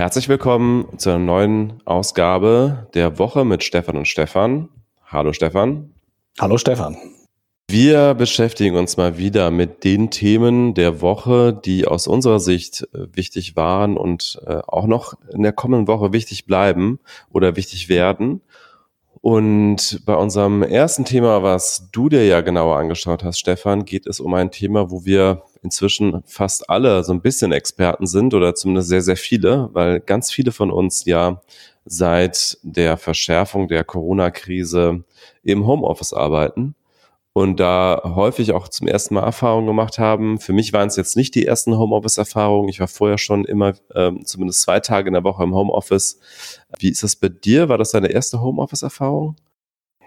[0.00, 4.70] Herzlich willkommen zu einer neuen Ausgabe der Woche mit Stefan und Stefan.
[5.04, 5.90] Hallo Stefan.
[6.40, 6.96] Hallo Stefan.
[7.68, 13.08] Wir beschäftigen uns mal wieder mit den Themen der Woche, die aus unserer Sicht äh,
[13.12, 16.98] wichtig waren und äh, auch noch in der kommenden Woche wichtig bleiben
[17.30, 18.40] oder wichtig werden.
[19.22, 24.18] Und bei unserem ersten Thema, was du dir ja genauer angeschaut hast, Stefan, geht es
[24.18, 28.88] um ein Thema, wo wir inzwischen fast alle so ein bisschen Experten sind oder zumindest
[28.88, 31.42] sehr, sehr viele, weil ganz viele von uns ja
[31.84, 35.04] seit der Verschärfung der Corona-Krise
[35.42, 36.74] im Homeoffice arbeiten
[37.32, 40.40] und da häufig auch zum ersten Mal Erfahrungen gemacht haben.
[40.40, 42.68] Für mich waren es jetzt nicht die ersten Homeoffice-Erfahrungen.
[42.68, 46.18] Ich war vorher schon immer ähm, zumindest zwei Tage in der Woche im Homeoffice.
[46.78, 47.68] Wie ist das bei dir?
[47.68, 49.36] War das deine erste Homeoffice-Erfahrung?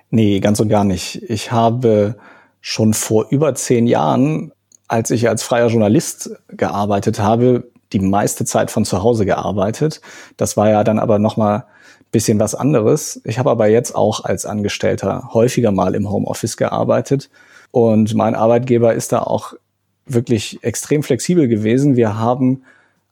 [0.09, 1.23] Nee, ganz und gar nicht.
[1.23, 2.17] Ich habe
[2.59, 4.51] schon vor über zehn Jahren,
[4.87, 10.01] als ich als freier Journalist gearbeitet habe, die meiste Zeit von zu Hause gearbeitet.
[10.35, 11.65] Das war ja dann aber nochmal
[12.13, 13.19] bisschen was anderes.
[13.25, 17.29] Ich habe aber jetzt auch als Angestellter häufiger mal im Homeoffice gearbeitet
[17.71, 19.55] und mein Arbeitgeber ist da auch
[20.05, 21.97] wirklich extrem flexibel gewesen.
[21.97, 22.63] Wir haben,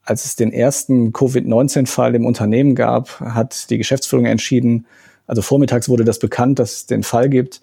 [0.03, 4.85] als es den ersten Covid-19-Fall im Unternehmen gab, hat die Geschäftsführung entschieden,
[5.27, 7.61] also vormittags wurde das bekannt, dass es den Fall gibt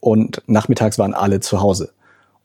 [0.00, 1.92] und nachmittags waren alle zu Hause.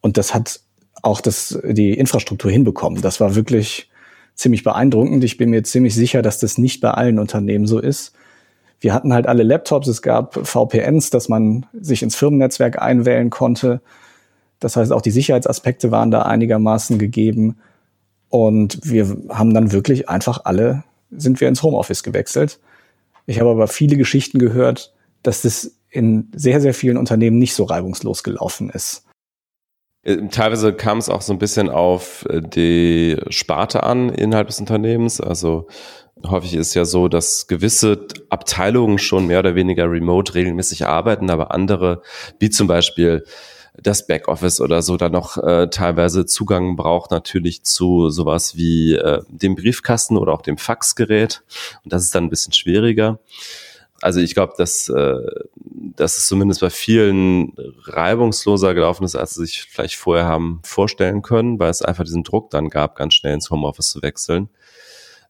[0.02, 0.60] Und das hat
[1.02, 3.02] auch das, die Infrastruktur hinbekommen.
[3.02, 3.90] Das war wirklich
[4.36, 5.24] ziemlich beeindruckend.
[5.24, 8.14] Ich bin mir ziemlich sicher, dass das nicht bei allen Unternehmen so ist
[8.84, 13.80] wir hatten halt alle Laptops, es gab VPNs, dass man sich ins Firmennetzwerk einwählen konnte.
[14.60, 17.56] Das heißt, auch die Sicherheitsaspekte waren da einigermaßen gegeben.
[18.28, 22.60] Und wir haben dann wirklich einfach alle, sind wir ins Homeoffice gewechselt.
[23.26, 27.64] Ich habe aber viele Geschichten gehört, dass das in sehr, sehr vielen Unternehmen nicht so
[27.64, 29.06] reibungslos gelaufen ist.
[30.04, 34.60] Äh, teilweise kam es auch so ein bisschen auf äh, die Sparte an innerhalb des
[34.60, 35.22] Unternehmens.
[35.22, 35.68] Also
[36.26, 41.52] häufig ist ja so, dass gewisse Abteilungen schon mehr oder weniger remote regelmäßig arbeiten, aber
[41.52, 42.02] andere,
[42.40, 43.26] wie zum Beispiel
[43.76, 49.22] das Backoffice oder so, da noch äh, teilweise Zugang braucht natürlich zu sowas wie äh,
[49.30, 51.44] dem Briefkasten oder auch dem Faxgerät.
[51.84, 53.20] Und das ist dann ein bisschen schwieriger.
[54.00, 55.16] Also ich glaube, dass, äh,
[55.96, 57.54] dass es zumindest bei vielen
[57.86, 62.24] reibungsloser gelaufen ist, als sie sich vielleicht vorher haben vorstellen können, weil es einfach diesen
[62.24, 64.50] Druck dann gab, ganz schnell ins Homeoffice zu wechseln.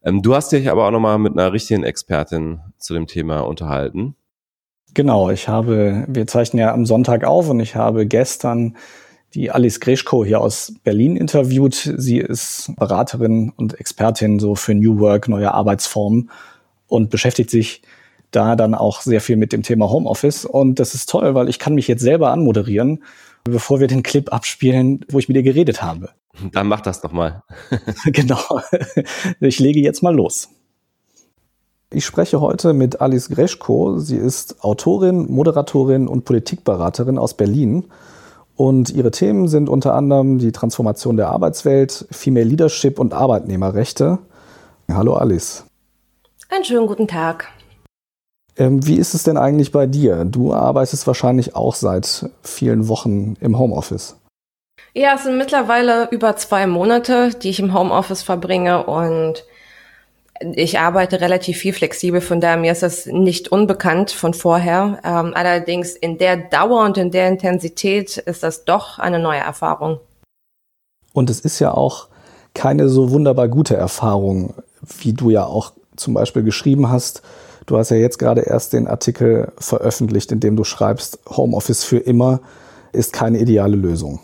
[0.04, 4.16] Ähm, du hast dich aber auch nochmal mit einer richtigen Expertin zu dem Thema unterhalten.
[4.94, 8.78] Genau, ich habe, wir zeichnen ja am Sonntag auf und ich habe gestern
[9.34, 11.92] die Alice Greschko hier aus Berlin interviewt.
[11.98, 16.30] Sie ist Beraterin und Expertin so für New Work, neue Arbeitsformen
[16.88, 17.82] und beschäftigt sich
[18.30, 20.46] da dann auch sehr viel mit dem Thema Homeoffice.
[20.46, 23.04] Und das ist toll, weil ich kann mich jetzt selber anmoderieren,
[23.44, 26.10] bevor wir den Clip abspielen, wo ich mit ihr geredet habe.
[26.52, 27.44] Dann mach das doch mal.
[28.06, 28.62] genau.
[29.40, 30.50] Ich lege jetzt mal los.
[31.92, 34.00] Ich spreche heute mit Alice Greschko.
[34.00, 37.86] Sie ist Autorin, Moderatorin und Politikberaterin aus Berlin.
[38.56, 44.20] Und ihre Themen sind unter anderem die Transformation der Arbeitswelt, Female Leadership und Arbeitnehmerrechte.
[44.92, 45.66] Hallo Alice.
[46.50, 47.50] Einen schönen guten Tag.
[48.56, 50.26] Ähm, wie ist es denn eigentlich bei dir?
[50.26, 54.18] Du arbeitest wahrscheinlich auch seit vielen Wochen im Homeoffice.
[54.96, 59.44] Ja, es sind mittlerweile über zwei Monate, die ich im Homeoffice verbringe und
[60.40, 65.00] ich arbeite relativ viel flexibel, von daher mir ist das nicht unbekannt von vorher.
[65.04, 70.00] Ähm, allerdings in der Dauer und in der Intensität ist das doch eine neue Erfahrung.
[71.14, 72.08] Und es ist ja auch
[72.54, 77.22] keine so wunderbar gute Erfahrung, wie du ja auch zum Beispiel geschrieben hast.
[77.66, 82.00] Du hast ja jetzt gerade erst den Artikel veröffentlicht, in dem du schreibst, Homeoffice für
[82.00, 82.42] immer
[82.92, 84.20] ist keine ideale Lösung.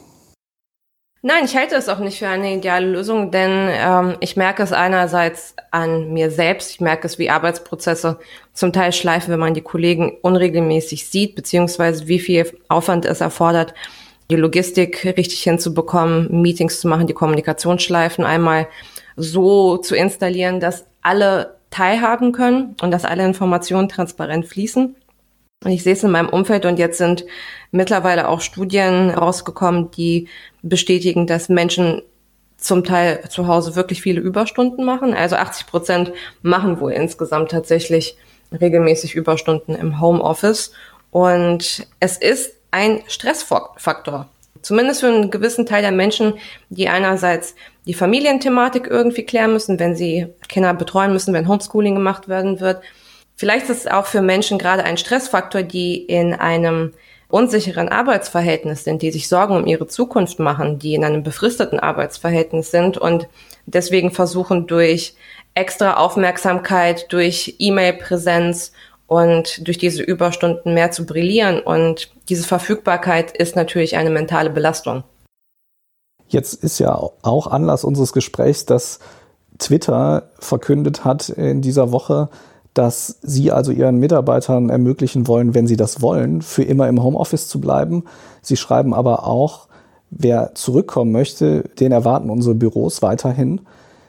[1.21, 4.71] Nein, ich halte es auch nicht für eine ideale Lösung, denn ähm, ich merke es
[4.71, 8.19] einerseits an mir selbst, ich merke es, wie Arbeitsprozesse
[8.53, 13.73] zum Teil schleifen, wenn man die Kollegen unregelmäßig sieht, beziehungsweise wie viel Aufwand es erfordert,
[14.31, 18.69] die Logistik richtig hinzubekommen, Meetings zu machen, die Kommunikationsschleifen einmal
[19.17, 24.95] so zu installieren, dass alle teilhaben können und dass alle Informationen transparent fließen.
[25.63, 27.25] Und ich sehe es in meinem Umfeld und jetzt sind
[27.71, 30.29] mittlerweile auch Studien rausgekommen, die
[30.61, 32.01] bestätigen, dass Menschen
[32.57, 35.13] zum Teil zu Hause wirklich viele Überstunden machen.
[35.13, 36.11] Also 80 Prozent
[36.41, 38.17] machen wohl insgesamt tatsächlich
[38.59, 40.71] regelmäßig Überstunden im Homeoffice.
[41.11, 44.29] Und es ist ein Stressfaktor.
[44.61, 46.33] Zumindest für einen gewissen Teil der Menschen,
[46.69, 52.27] die einerseits die Familienthematik irgendwie klären müssen, wenn sie Kinder betreuen müssen, wenn Homeschooling gemacht
[52.27, 52.81] werden wird.
[53.39, 56.91] Vielleicht ist es auch für Menschen gerade ein Stressfaktor, die in einem
[57.29, 62.69] unsicheren Arbeitsverhältnis sind, die sich Sorgen um ihre Zukunft machen, die in einem befristeten Arbeitsverhältnis
[62.69, 63.29] sind und
[63.65, 65.15] deswegen versuchen durch
[65.53, 68.73] extra Aufmerksamkeit durch E-Mail-Präsenz
[69.07, 71.61] und durch diese Überstunden mehr zu brillieren.
[71.61, 75.05] Und diese Verfügbarkeit ist natürlich eine mentale Belastung.
[76.27, 78.99] Jetzt ist ja auch Anlass unseres Gesprächs, dass
[79.59, 82.27] Twitter verkündet hat in dieser Woche,
[82.73, 87.47] dass sie also ihren Mitarbeitern ermöglichen wollen, wenn sie das wollen, für immer im Homeoffice
[87.47, 88.03] zu bleiben.
[88.41, 89.67] Sie schreiben aber auch,
[90.11, 93.61] wer zurückkommen möchte, den erwarten unsere Büros weiterhin.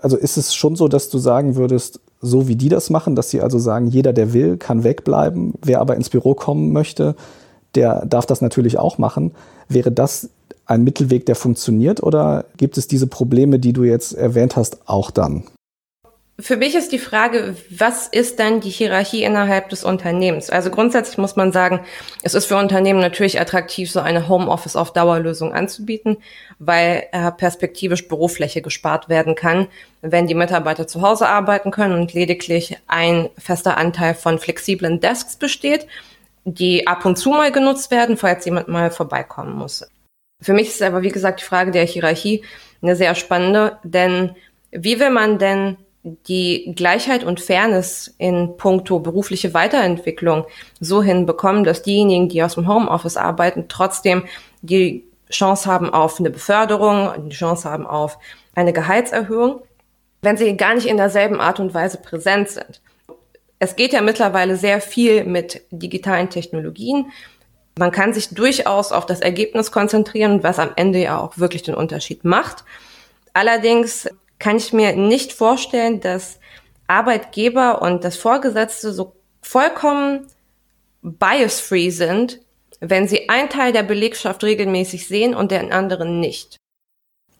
[0.02, 3.30] Also ist es schon so, dass du sagen würdest, so wie die das machen, dass
[3.30, 5.54] sie also sagen, jeder, der will, kann wegbleiben.
[5.62, 7.16] Wer aber ins Büro kommen möchte,
[7.74, 9.32] der darf das natürlich auch machen.
[9.68, 10.28] Wäre das
[10.66, 15.10] ein Mittelweg, der funktioniert oder gibt es diese Probleme, die du jetzt erwähnt hast, auch
[15.10, 15.44] dann?
[16.40, 20.48] Für mich ist die Frage, was ist denn die Hierarchie innerhalb des Unternehmens?
[20.48, 21.80] Also grundsätzlich muss man sagen,
[22.22, 26.18] es ist für Unternehmen natürlich attraktiv, so eine Homeoffice auf Dauerlösung anzubieten,
[26.58, 29.66] weil äh, perspektivisch Bürofläche gespart werden kann,
[30.02, 35.36] wenn die Mitarbeiter zu Hause arbeiten können und lediglich ein fester Anteil von flexiblen Desks
[35.36, 35.86] besteht,
[36.44, 39.86] die ab und zu mal genutzt werden, falls jemand mal vorbeikommen muss.
[40.40, 42.44] Für mich ist aber, wie gesagt, die Frage der Hierarchie
[42.80, 44.36] eine sehr spannende, denn
[44.70, 50.46] wie will man denn die Gleichheit und Fairness in puncto berufliche Weiterentwicklung
[50.80, 54.24] so hinbekommen, dass diejenigen, die aus dem Homeoffice arbeiten, trotzdem
[54.62, 58.18] die Chance haben auf eine Beförderung, die Chance haben auf
[58.54, 59.62] eine Gehaltserhöhung,
[60.22, 62.80] wenn sie gar nicht in derselben Art und Weise präsent sind.
[63.58, 67.12] Es geht ja mittlerweile sehr viel mit digitalen Technologien.
[67.78, 71.74] Man kann sich durchaus auf das Ergebnis konzentrieren, was am Ende ja auch wirklich den
[71.74, 72.64] Unterschied macht.
[73.34, 74.08] Allerdings
[74.40, 76.40] kann ich mir nicht vorstellen, dass
[76.88, 80.26] Arbeitgeber und das Vorgesetzte so vollkommen
[81.02, 82.40] bias-free sind,
[82.80, 86.56] wenn sie einen Teil der Belegschaft regelmäßig sehen und den anderen nicht.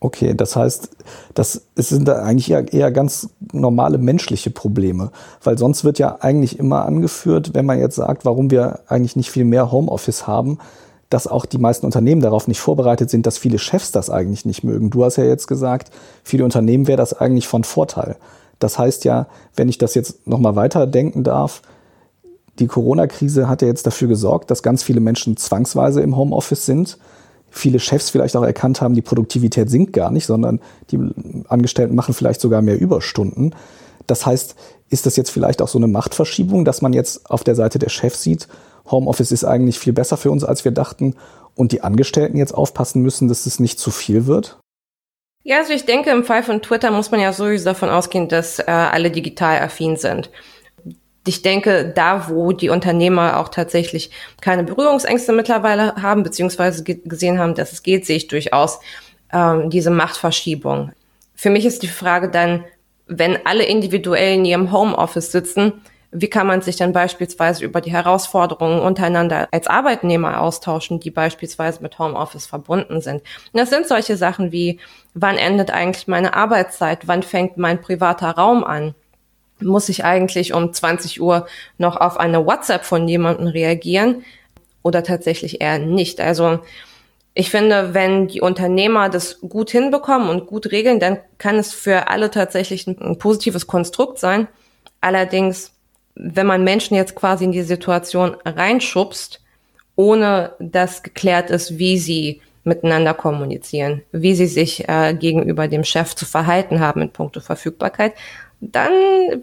[0.03, 0.97] Okay, das heißt,
[1.35, 5.11] das sind da eigentlich eher, eher ganz normale menschliche Probleme,
[5.43, 9.31] weil sonst wird ja eigentlich immer angeführt, wenn man jetzt sagt, warum wir eigentlich nicht
[9.31, 10.59] viel mehr Homeoffice haben,
[11.11, 14.65] dass auch die meisten Unternehmen darauf nicht vorbereitet sind, dass viele Chefs das eigentlich nicht
[14.65, 14.91] mögen.
[14.91, 15.91] Du hast ja jetzt gesagt,
[16.23, 18.17] viele Unternehmen wäre das eigentlich von Vorteil.
[18.61, 19.27] Das heißt ja,
[19.57, 21.63] wenn ich das jetzt nochmal weiterdenken darf,
[22.61, 26.99] die Corona-Krise hat ja jetzt dafür gesorgt, dass ganz viele Menschen zwangsweise im Homeoffice sind.
[27.51, 30.61] Viele Chefs vielleicht auch erkannt haben, die Produktivität sinkt gar nicht, sondern
[30.91, 31.01] die
[31.49, 33.55] Angestellten machen vielleicht sogar mehr Überstunden.
[34.07, 34.55] Das heißt,
[34.91, 37.89] ist das jetzt vielleicht auch so eine Machtverschiebung, dass man jetzt auf der Seite der
[37.89, 38.47] Chefs sieht,
[38.91, 41.17] Homeoffice ist eigentlich viel besser für uns, als wir dachten.
[41.55, 44.59] Und die Angestellten jetzt aufpassen müssen, dass es nicht zu viel wird?
[45.43, 48.59] Ja, also ich denke, im Fall von Twitter muss man ja sowieso davon ausgehen, dass
[48.59, 50.31] äh, alle digital affin sind.
[51.27, 54.11] Ich denke, da, wo die Unternehmer auch tatsächlich
[54.41, 58.81] keine Berührungsängste mittlerweile haben, beziehungsweise gesehen haben, dass es geht, sehe ich durchaus
[59.33, 60.93] ähm, diese Machtverschiebung.
[61.35, 62.65] Für mich ist die Frage dann,
[63.07, 65.73] wenn alle individuell in ihrem Homeoffice sitzen,
[66.13, 71.83] wie kann man sich dann beispielsweise über die Herausforderungen untereinander als Arbeitnehmer austauschen, die beispielsweise
[71.83, 73.23] mit Homeoffice verbunden sind?
[73.53, 74.81] Und das sind solche Sachen wie,
[75.15, 77.07] wann endet eigentlich meine Arbeitszeit?
[77.07, 78.95] Wann fängt mein privater Raum an?
[79.61, 81.47] Muss ich eigentlich um 20 Uhr
[81.79, 84.25] noch auf eine WhatsApp von jemandem reagieren
[84.83, 86.21] oder tatsächlich eher nicht?
[86.21, 86.59] Also,
[87.35, 92.09] ich finde, wenn die Unternehmer das gut hinbekommen und gut regeln, dann kann es für
[92.09, 94.49] alle tatsächlich ein positives Konstrukt sein.
[95.01, 95.73] Allerdings
[96.23, 99.41] wenn man Menschen jetzt quasi in die Situation reinschubst,
[99.97, 106.15] ohne dass geklärt ist, wie sie miteinander kommunizieren, wie sie sich äh, gegenüber dem Chef
[106.15, 108.13] zu verhalten haben in puncto Verfügbarkeit,
[108.61, 108.93] dann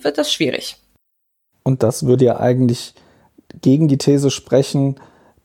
[0.02, 0.78] wird das schwierig.
[1.64, 2.94] Und das würde ja eigentlich
[3.62, 4.96] gegen die These sprechen,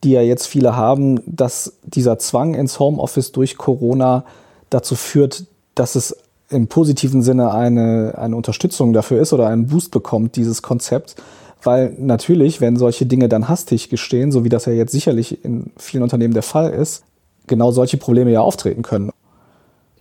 [0.05, 4.25] die ja jetzt viele haben, dass dieser Zwang ins Homeoffice durch Corona
[4.69, 6.17] dazu führt, dass es
[6.53, 11.17] im positiven Sinne eine, eine Unterstützung dafür ist oder einen Boost bekommt, dieses Konzept.
[11.63, 15.73] Weil natürlich, wenn solche Dinge dann hastig gestehen, so wie das ja jetzt sicherlich in
[15.77, 17.05] vielen Unternehmen der Fall ist,
[17.47, 19.11] genau solche Probleme ja auftreten können.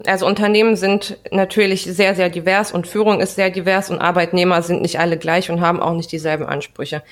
[0.06, 4.82] Also Unternehmen sind natürlich sehr, sehr divers und Führung ist sehr divers und Arbeitnehmer sind
[4.82, 7.04] nicht alle gleich und haben auch nicht dieselben Ansprüche.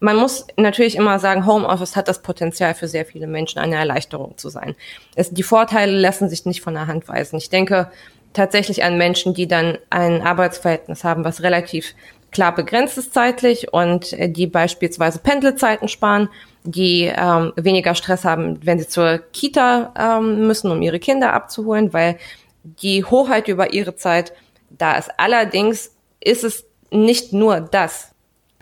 [0.00, 4.36] Man muss natürlich immer sagen, Homeoffice hat das Potenzial für sehr viele Menschen eine Erleichterung
[4.36, 4.74] zu sein.
[5.14, 7.36] Es, die Vorteile lassen sich nicht von der Hand weisen.
[7.36, 7.88] Ich denke,
[8.32, 11.94] tatsächlich an Menschen, die dann ein Arbeitsverhältnis haben, was relativ
[12.30, 16.28] klar begrenzt ist zeitlich und äh, die beispielsweise Pendelzeiten sparen,
[16.64, 21.92] die ähm, weniger Stress haben, wenn sie zur Kita ähm, müssen, um ihre Kinder abzuholen,
[21.92, 22.18] weil
[22.64, 24.32] die Hoheit über ihre Zeit
[24.70, 25.10] da ist.
[25.18, 28.12] Allerdings ist es nicht nur das.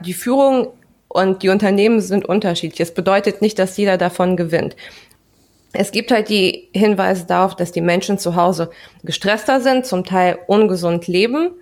[0.05, 0.69] Die Führung
[1.09, 2.81] und die Unternehmen sind unterschiedlich.
[2.81, 4.77] Es bedeutet nicht, dass jeder davon gewinnt.
[5.73, 8.71] Es gibt halt die Hinweise darauf, dass die Menschen zu Hause
[9.05, 11.53] gestresster sind, zum Teil ungesund leben,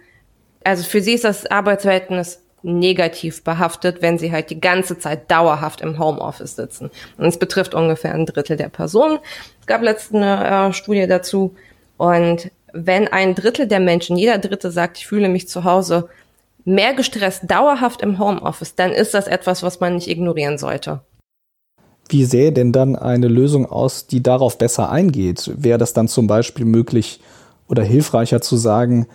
[0.65, 5.81] Also für sie ist das Arbeitsverhältnis negativ behaftet, wenn sie halt die ganze Zeit dauerhaft
[5.81, 6.91] im Homeoffice sitzen.
[7.17, 9.19] Und es betrifft ungefähr ein Drittel der Personen.
[9.61, 11.55] Es gab letzte eine äh, Studie dazu.
[11.97, 16.09] Und wenn ein Drittel der Menschen, jeder Dritte sagt, ich fühle mich zu Hause
[16.65, 21.01] mehr gestresst dauerhaft im Homeoffice, dann ist das etwas, was man nicht ignorieren sollte.
[22.09, 25.51] Wie sähe denn dann eine Lösung aus, die darauf besser eingeht?
[25.57, 27.21] Wäre das dann zum Beispiel möglich
[27.69, 29.07] oder hilfreicher zu sagen,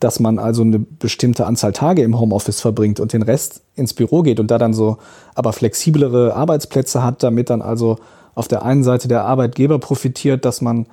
[0.00, 4.22] dass man also eine bestimmte Anzahl Tage im Homeoffice verbringt und den Rest ins Büro
[4.22, 4.98] geht und da dann so
[5.34, 7.98] aber flexiblere Arbeitsplätze hat, damit dann also
[8.34, 10.86] auf der einen Seite der Arbeitgeber profitiert, dass man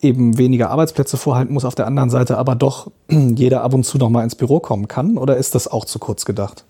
[0.00, 3.98] eben weniger Arbeitsplätze vorhalten muss, auf der anderen Seite aber doch jeder ab und zu
[3.98, 5.16] noch mal ins Büro kommen kann?
[5.16, 6.64] Oder ist das auch zu kurz gedacht?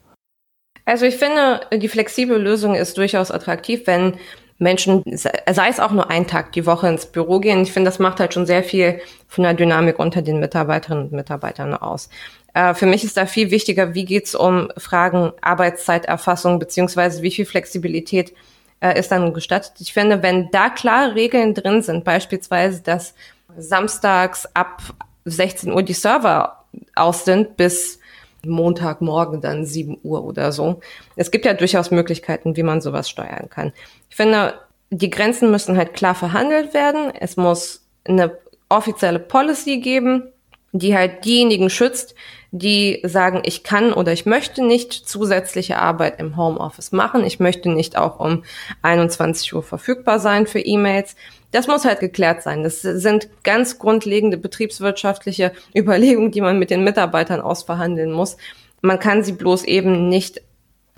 [0.88, 4.14] Also ich finde, die flexible Lösung ist durchaus attraktiv, wenn
[4.57, 7.61] Menschen, sei es auch nur ein Tag die Woche ins Büro gehen.
[7.61, 11.12] Ich finde, das macht halt schon sehr viel von der Dynamik unter den Mitarbeiterinnen und
[11.12, 12.09] Mitarbeitern aus.
[12.54, 17.45] Äh, für mich ist da viel wichtiger, wie geht's um Fragen Arbeitszeiterfassung beziehungsweise wie viel
[17.45, 18.33] Flexibilität
[18.80, 19.73] äh, ist dann gestattet.
[19.80, 23.14] Ich finde, wenn da klare Regeln drin sind, beispielsweise, dass
[23.59, 24.80] samstags ab
[25.26, 26.64] 16 Uhr die Server
[26.95, 27.99] aus sind bis
[28.45, 30.80] Montagmorgen dann 7 Uhr oder so.
[31.16, 33.73] Es gibt ja durchaus Möglichkeiten, wie man sowas steuern kann.
[34.11, 34.54] Ich finde,
[34.90, 37.12] die Grenzen müssen halt klar verhandelt werden.
[37.18, 40.25] Es muss eine offizielle Policy geben,
[40.73, 42.14] die halt diejenigen schützt,
[42.50, 47.25] die sagen, ich kann oder ich möchte nicht zusätzliche Arbeit im Homeoffice machen.
[47.25, 48.45] Ich möchte nicht auch um
[48.83, 51.14] 21 Uhr verfügbar sein für E-Mails.
[51.50, 52.62] Das muss halt geklärt sein.
[52.62, 58.37] Das sind ganz grundlegende betriebswirtschaftliche Überlegungen, die man mit den Mitarbeitern ausverhandeln muss.
[58.83, 60.43] Man kann sie bloß eben nicht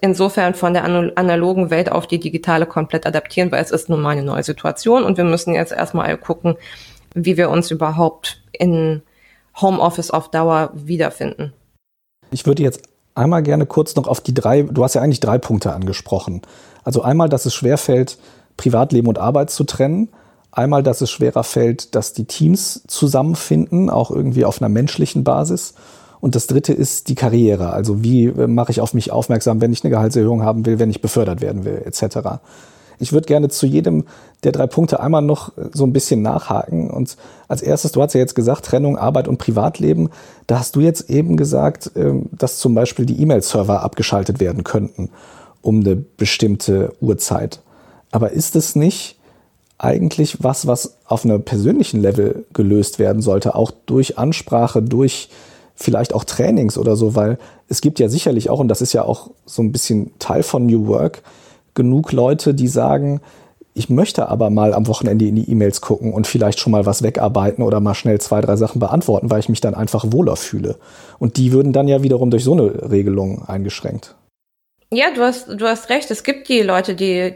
[0.01, 4.11] insofern von der analogen Welt auf die digitale komplett adaptieren, weil es ist nun mal
[4.11, 6.57] eine neue Situation und wir müssen jetzt erstmal gucken,
[7.15, 9.03] wie wir uns überhaupt in
[9.61, 11.53] Homeoffice auf Dauer wiederfinden.
[12.31, 12.83] Ich würde jetzt
[13.15, 16.43] einmal gerne kurz noch auf die drei, du hast ja eigentlich drei Punkte angesprochen.
[16.85, 18.19] Also einmal, dass es schwerfällt,
[18.57, 20.09] Privatleben und Arbeit zu trennen.
[20.53, 25.75] Einmal, dass es schwerer fällt, dass die Teams zusammenfinden, auch irgendwie auf einer menschlichen Basis.
[26.21, 27.73] Und das dritte ist die Karriere.
[27.73, 30.91] Also wie äh, mache ich auf mich aufmerksam, wenn ich eine Gehaltserhöhung haben will, wenn
[30.91, 32.41] ich befördert werden will, etc.
[32.99, 34.05] Ich würde gerne zu jedem
[34.43, 36.91] der drei Punkte einmal noch äh, so ein bisschen nachhaken.
[36.91, 37.17] Und
[37.49, 40.11] als erstes, du hast ja jetzt gesagt, Trennung, Arbeit und Privatleben.
[40.47, 45.11] Da hast du jetzt eben gesagt, ähm, dass zum Beispiel die E-Mail-Server abgeschaltet werden könnten
[45.63, 47.61] um eine bestimmte Uhrzeit.
[48.11, 49.20] Aber ist es nicht
[49.83, 55.31] eigentlich was, was auf einer persönlichen Level gelöst werden sollte, auch durch Ansprache, durch
[55.75, 59.05] vielleicht auch Trainings oder so, weil es gibt ja sicherlich auch, und das ist ja
[59.05, 61.23] auch so ein bisschen Teil von New Work,
[61.73, 63.23] genug Leute, die sagen,
[63.73, 67.03] ich möchte aber mal am Wochenende in die E-Mails gucken und vielleicht schon mal was
[67.03, 70.77] wegarbeiten oder mal schnell zwei, drei Sachen beantworten, weil ich mich dann einfach wohler fühle.
[71.19, 74.17] Und die würden dann ja wiederum durch so eine Regelung eingeschränkt.
[74.93, 76.11] Ja, du hast, du hast recht.
[76.11, 77.35] Es gibt die Leute, die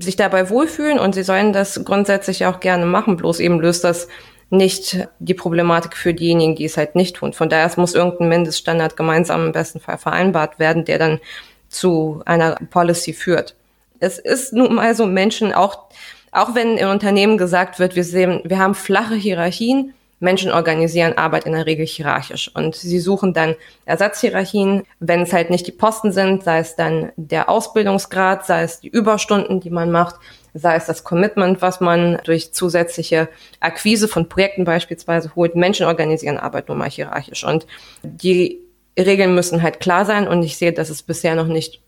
[0.00, 3.16] sich dabei wohlfühlen und sie sollen das grundsätzlich auch gerne machen.
[3.16, 4.08] Bloß eben löst das
[4.50, 7.32] nicht die Problematik für diejenigen, die es halt nicht tun.
[7.32, 11.20] Von daher es muss irgendein Mindeststandard gemeinsam im besten Fall vereinbart werden, der dann
[11.68, 13.54] zu einer Policy führt
[14.00, 15.84] es ist nun mal so Menschen, auch,
[16.32, 21.46] auch wenn in Unternehmen gesagt wird, wir sehen, wir haben flache Hierarchien, Menschen organisieren Arbeit
[21.46, 22.50] in der Regel hierarchisch.
[22.54, 27.10] Und sie suchen dann Ersatzhierarchien, wenn es halt nicht die Posten sind, sei es dann
[27.16, 30.16] der Ausbildungsgrad, sei es die Überstunden, die man macht,
[30.52, 33.28] sei es das Commitment, was man durch zusätzliche
[33.60, 35.56] Akquise von Projekten beispielsweise holt.
[35.56, 37.44] Menschen organisieren Arbeit nun mal hierarchisch.
[37.44, 37.66] Und
[38.02, 38.60] die
[38.98, 40.28] Regeln müssen halt klar sein.
[40.28, 41.80] Und ich sehe, dass es bisher noch nicht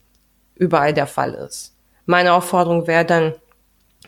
[0.54, 1.74] überall der Fall ist.
[2.06, 3.34] Meine Aufforderung wäre dann,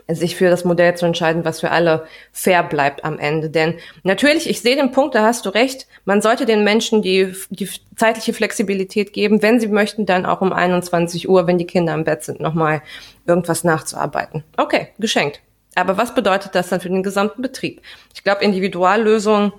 [0.09, 3.49] sich für das Modell zu entscheiden, was für alle fair bleibt am Ende.
[3.49, 7.35] Denn natürlich, ich sehe den Punkt, da hast du recht, man sollte den Menschen die,
[7.49, 11.95] die zeitliche Flexibilität geben, wenn sie möchten, dann auch um 21 Uhr, wenn die Kinder
[11.95, 12.83] im Bett sind, nochmal
[13.27, 14.45] irgendwas nachzuarbeiten.
[14.57, 15.41] Okay, geschenkt.
[15.75, 17.81] Aber was bedeutet das dann für den gesamten Betrieb?
[18.15, 19.53] Ich glaube, Individuallösungen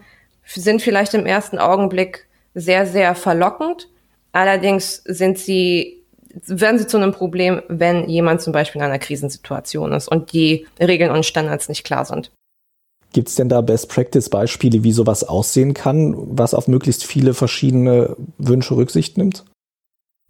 [0.46, 3.90] sind vielleicht im ersten Augenblick sehr, sehr verlockend.
[4.32, 6.04] Allerdings sind sie
[6.46, 10.68] werden sie zu einem Problem, wenn jemand zum Beispiel in einer Krisensituation ist und die
[10.80, 12.32] Regeln und Standards nicht klar sind.
[13.14, 18.76] Gibt es denn da Best-Practice-Beispiele, wie sowas aussehen kann, was auf möglichst viele verschiedene Wünsche
[18.76, 19.46] Rücksicht nimmt?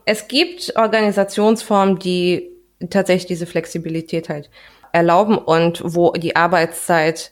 [0.05, 2.51] Es gibt Organisationsformen, die
[2.91, 4.51] tatsächlich diese Flexibilität halt
[4.91, 7.31] erlauben und wo die Arbeitszeit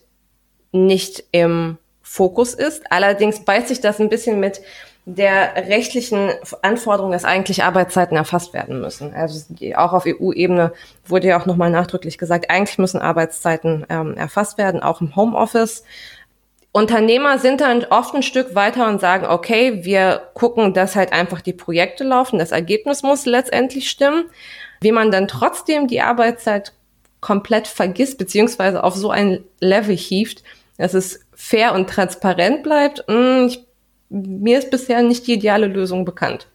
[0.71, 2.91] nicht im Fokus ist.
[2.91, 4.61] Allerdings beißt sich das ein bisschen mit
[5.05, 6.29] der rechtlichen
[6.61, 9.13] Anforderung, dass eigentlich Arbeitszeiten erfasst werden müssen.
[9.13, 10.71] Also auch auf EU-Ebene
[11.05, 15.83] wurde ja auch nochmal nachdrücklich gesagt, eigentlich müssen Arbeitszeiten ähm, erfasst werden, auch im Homeoffice.
[16.71, 21.41] Unternehmer sind dann oft ein Stück weiter und sagen, okay, wir gucken, dass halt einfach
[21.41, 24.25] die Projekte laufen, das Ergebnis muss letztendlich stimmen.
[24.81, 26.73] Wie man dann trotzdem die Arbeitszeit
[27.21, 30.43] komplett vergisst, beziehungsweise auf so ein Level hieft,
[30.77, 33.65] dass es fair und transparent bleibt, hm, ich,
[34.13, 36.47] mir ist bisher nicht die ideale Lösung bekannt.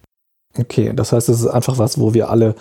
[0.59, 2.55] Okay, das heißt, es ist einfach was, wo wir alle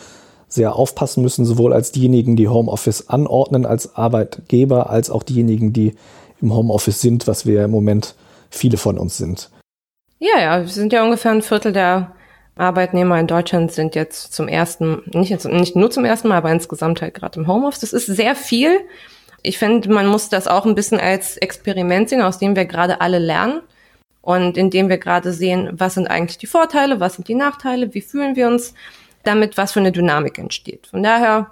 [0.48, 5.96] sehr aufpassen müssen, sowohl als diejenigen, die Homeoffice anordnen als Arbeitgeber, als auch diejenigen, die
[6.42, 8.16] im Homeoffice sind, was wir im Moment
[8.50, 9.50] viele von uns sind.
[10.20, 12.14] Ja, ja, wir sind ja ungefähr ein Viertel der
[12.56, 16.52] Arbeitnehmer in Deutschland sind jetzt zum ersten, nicht, jetzt, nicht nur zum ersten Mal, aber
[16.52, 17.82] insgesamt halt gerade im Homeoffice.
[17.82, 18.80] Das ist sehr viel.
[19.44, 23.00] Ich finde, man muss das auch ein bisschen als Experiment sehen, aus dem wir gerade
[23.02, 23.62] alle lernen
[24.28, 28.02] und indem wir gerade sehen, was sind eigentlich die Vorteile, was sind die Nachteile, wie
[28.02, 28.74] fühlen wir uns
[29.24, 30.88] damit, was für eine Dynamik entsteht.
[30.88, 31.52] Von daher,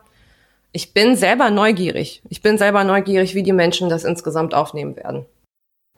[0.73, 2.21] ich bin selber neugierig.
[2.27, 5.25] Ich bin selber neugierig, wie die Menschen das insgesamt aufnehmen werden.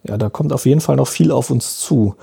[0.03, 2.13] Ja, da kommt auf jeden Fall noch viel auf uns zu.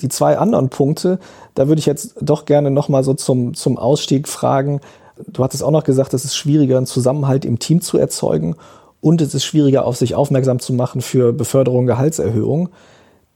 [0.00, 1.18] Die zwei anderen Punkte,
[1.54, 4.80] da würde ich jetzt doch gerne noch mal so zum, zum Ausstieg fragen.
[5.26, 8.56] Du hattest auch noch gesagt, es ist schwieriger, einen Zusammenhalt im Team zu erzeugen
[9.02, 12.70] und es ist schwieriger, auf sich aufmerksam zu machen für Beförderung, Gehaltserhöhung.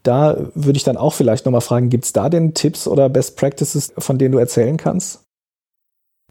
[0.06, 3.36] Da würde ich dann auch vielleicht nochmal fragen, gibt es da denn Tipps oder Best
[3.36, 5.24] Practices, von denen du erzählen kannst?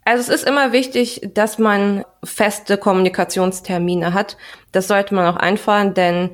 [0.05, 4.37] Also es ist immer wichtig, dass man feste Kommunikationstermine hat.
[4.71, 6.29] Das sollte man auch einfahren, denn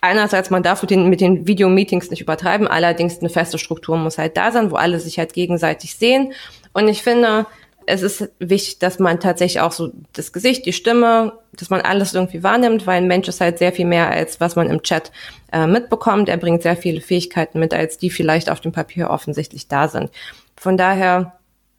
[0.00, 4.16] einerseits, man darf mit den, mit den Videomeetings nicht übertreiben, allerdings eine feste Struktur muss
[4.16, 6.32] halt da sein, wo alle sich halt gegenseitig sehen.
[6.72, 7.46] Und ich finde,
[7.86, 12.14] es ist wichtig, dass man tatsächlich auch so das Gesicht, die Stimme, dass man alles
[12.14, 15.12] irgendwie wahrnimmt, weil ein Mensch ist halt sehr viel mehr als was man im Chat
[15.52, 16.28] äh, mitbekommt.
[16.28, 20.10] Er bringt sehr viele Fähigkeiten mit, als die vielleicht auf dem Papier offensichtlich da sind.
[20.56, 21.34] Von daher,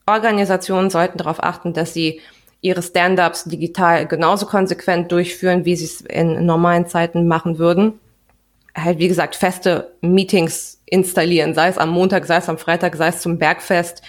[0.08, 2.22] Organisationen sollten darauf achten, dass sie
[2.62, 8.00] ihre Stand-ups digital genauso konsequent durchführen, wie sie es in normalen Zeiten machen würden.
[8.76, 13.08] Halt, wie gesagt, feste Meetings installieren, sei es am Montag, sei es am Freitag, sei
[13.08, 14.02] es zum Bergfest,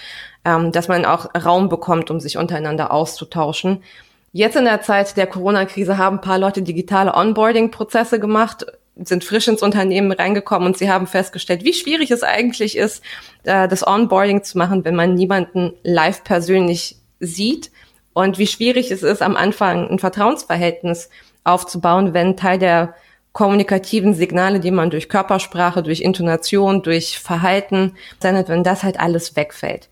[0.47, 3.83] ähm, dass man auch Raum bekommt, um sich untereinander auszutauschen.
[4.31, 9.47] Jetzt in der Zeit der Corona-Krise haben ein paar Leute digitale Onboarding-Prozesse gemacht, sind frisch
[9.49, 13.03] ins Unternehmen reingekommen und sie haben festgestellt, wie schwierig es eigentlich ist,
[13.43, 17.69] äh, das Onboarding zu machen, wenn man niemanden live persönlich sieht
[18.13, 21.09] und wie schwierig es ist, am Anfang ein Vertrauensverhältnis
[21.43, 22.95] aufzubauen, wenn Teil der
[23.33, 29.35] kommunikativen Signale, die man durch Körpersprache, durch Intonation, durch Verhalten sendet, wenn das halt alles
[29.35, 29.89] wegfällt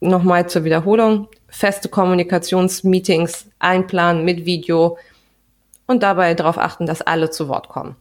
[0.00, 4.98] nochmal zur Wiederholung, feste Kommunikationsmeetings einplanen mit Video
[5.86, 7.96] und dabei darauf achten, dass alle zu Wort kommen.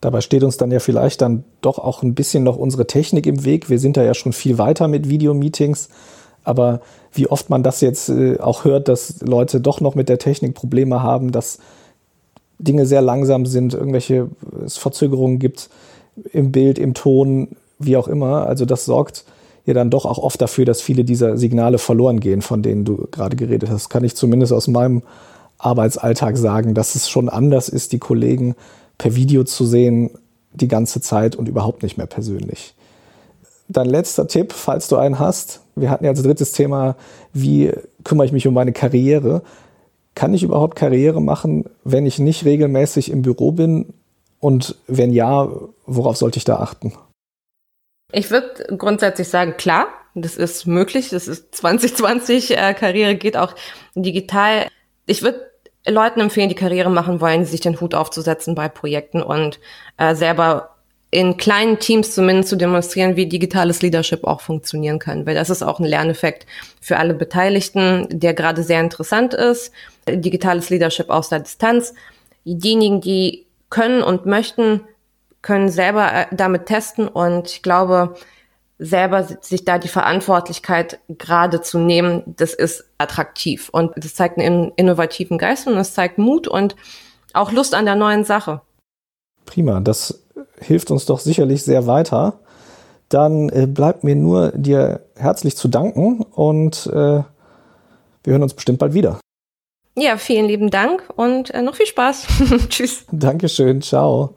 [0.00, 3.44] Dabei steht uns dann ja vielleicht dann doch auch ein bisschen noch unsere Technik im
[3.44, 3.70] Weg.
[3.70, 5.88] Wir sind da ja schon viel weiter mit Videomeetings.
[6.44, 10.18] Aber wie oft man das jetzt äh, auch hört, dass Leute doch noch mit der
[10.18, 11.58] Technik Probleme haben, dass
[12.58, 14.28] Dinge sehr langsam sind, irgendwelche
[14.68, 15.70] Verzögerungen gibt
[16.32, 18.46] im Bild, im Ton, wie auch immer.
[18.46, 19.24] Also das sorgt
[19.66, 23.08] ja dann doch auch oft dafür, dass viele dieser Signale verloren gehen, von denen du
[23.10, 23.88] gerade geredet hast.
[23.88, 25.02] Kann ich zumindest aus meinem
[25.58, 28.54] Arbeitsalltag sagen, dass es schon anders ist, die Kollegen
[28.98, 30.10] per Video zu sehen
[30.52, 32.74] die ganze Zeit und überhaupt nicht mehr persönlich.
[33.68, 35.60] Dein letzter Tipp, falls du einen hast.
[35.74, 36.96] Wir hatten ja als drittes Thema,
[37.32, 37.72] wie
[38.04, 39.42] kümmere ich mich um meine Karriere?
[40.14, 43.86] Kann ich überhaupt Karriere machen, wenn ich nicht regelmäßig im Büro bin?
[44.38, 45.48] Und wenn ja,
[45.86, 46.92] worauf sollte ich da achten?
[48.14, 51.10] Ich würde grundsätzlich sagen, klar, das ist möglich.
[51.10, 53.54] Das ist 2020, äh, Karriere geht auch
[53.94, 54.68] digital.
[55.06, 55.50] Ich würde
[55.86, 59.60] Leuten empfehlen, die Karriere machen wollen, sich den Hut aufzusetzen bei Projekten und
[59.98, 60.70] äh, selber
[61.10, 65.26] in kleinen Teams zumindest zu demonstrieren, wie digitales Leadership auch funktionieren kann.
[65.26, 66.46] Weil das ist auch ein Lerneffekt
[66.80, 69.72] für alle Beteiligten, der gerade sehr interessant ist.
[70.08, 71.94] Digitales Leadership aus der Distanz.
[72.44, 74.80] Diejenigen, die können und möchten,
[75.44, 78.14] können selber äh, damit testen und ich glaube,
[78.78, 84.72] selber sich da die Verantwortlichkeit gerade zu nehmen, das ist attraktiv und das zeigt einen
[84.76, 86.74] innovativen Geist und es zeigt Mut und
[87.34, 88.62] auch Lust an der neuen Sache.
[89.44, 90.24] Prima, das
[90.60, 92.40] hilft uns doch sicherlich sehr weiter.
[93.10, 97.26] Dann äh, bleibt mir nur dir herzlich zu danken und äh, wir
[98.24, 99.20] hören uns bestimmt bald wieder.
[99.94, 102.26] Ja, vielen lieben Dank und äh, noch viel Spaß.
[102.70, 103.04] Tschüss.
[103.12, 104.34] Dankeschön, ciao.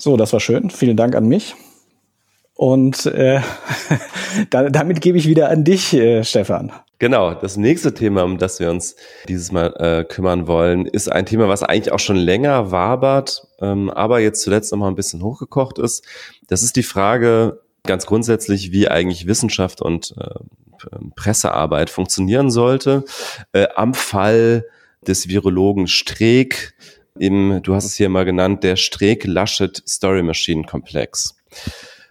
[0.00, 0.70] So, das war schön.
[0.70, 1.54] Vielen Dank an mich.
[2.54, 3.40] Und äh,
[4.50, 6.72] damit gebe ich wieder an dich, äh, Stefan.
[6.98, 8.96] Genau, das nächste Thema, um das wir uns
[9.28, 13.88] dieses Mal äh, kümmern wollen, ist ein Thema, was eigentlich auch schon länger wabert, ähm,
[13.90, 16.04] aber jetzt zuletzt noch mal ein bisschen hochgekocht ist.
[16.48, 23.04] Das ist die Frage ganz grundsätzlich, wie eigentlich Wissenschaft und äh, Pressearbeit funktionieren sollte.
[23.52, 24.64] Äh, am Fall
[25.06, 26.74] des Virologen Streeck
[27.20, 31.36] im, du hast es hier mal genannt, der Streeck-Laschet Story Machine Komplex.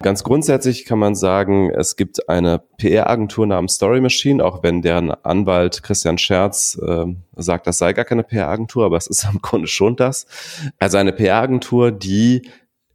[0.00, 5.10] Ganz grundsätzlich kann man sagen, es gibt eine PR-Agentur namens Story Machine, auch wenn deren
[5.10, 9.66] Anwalt Christian Scherz äh, sagt, das sei gar keine PR-Agentur, aber es ist im Grunde
[9.66, 10.26] schon das.
[10.78, 12.48] Also eine PR-Agentur, die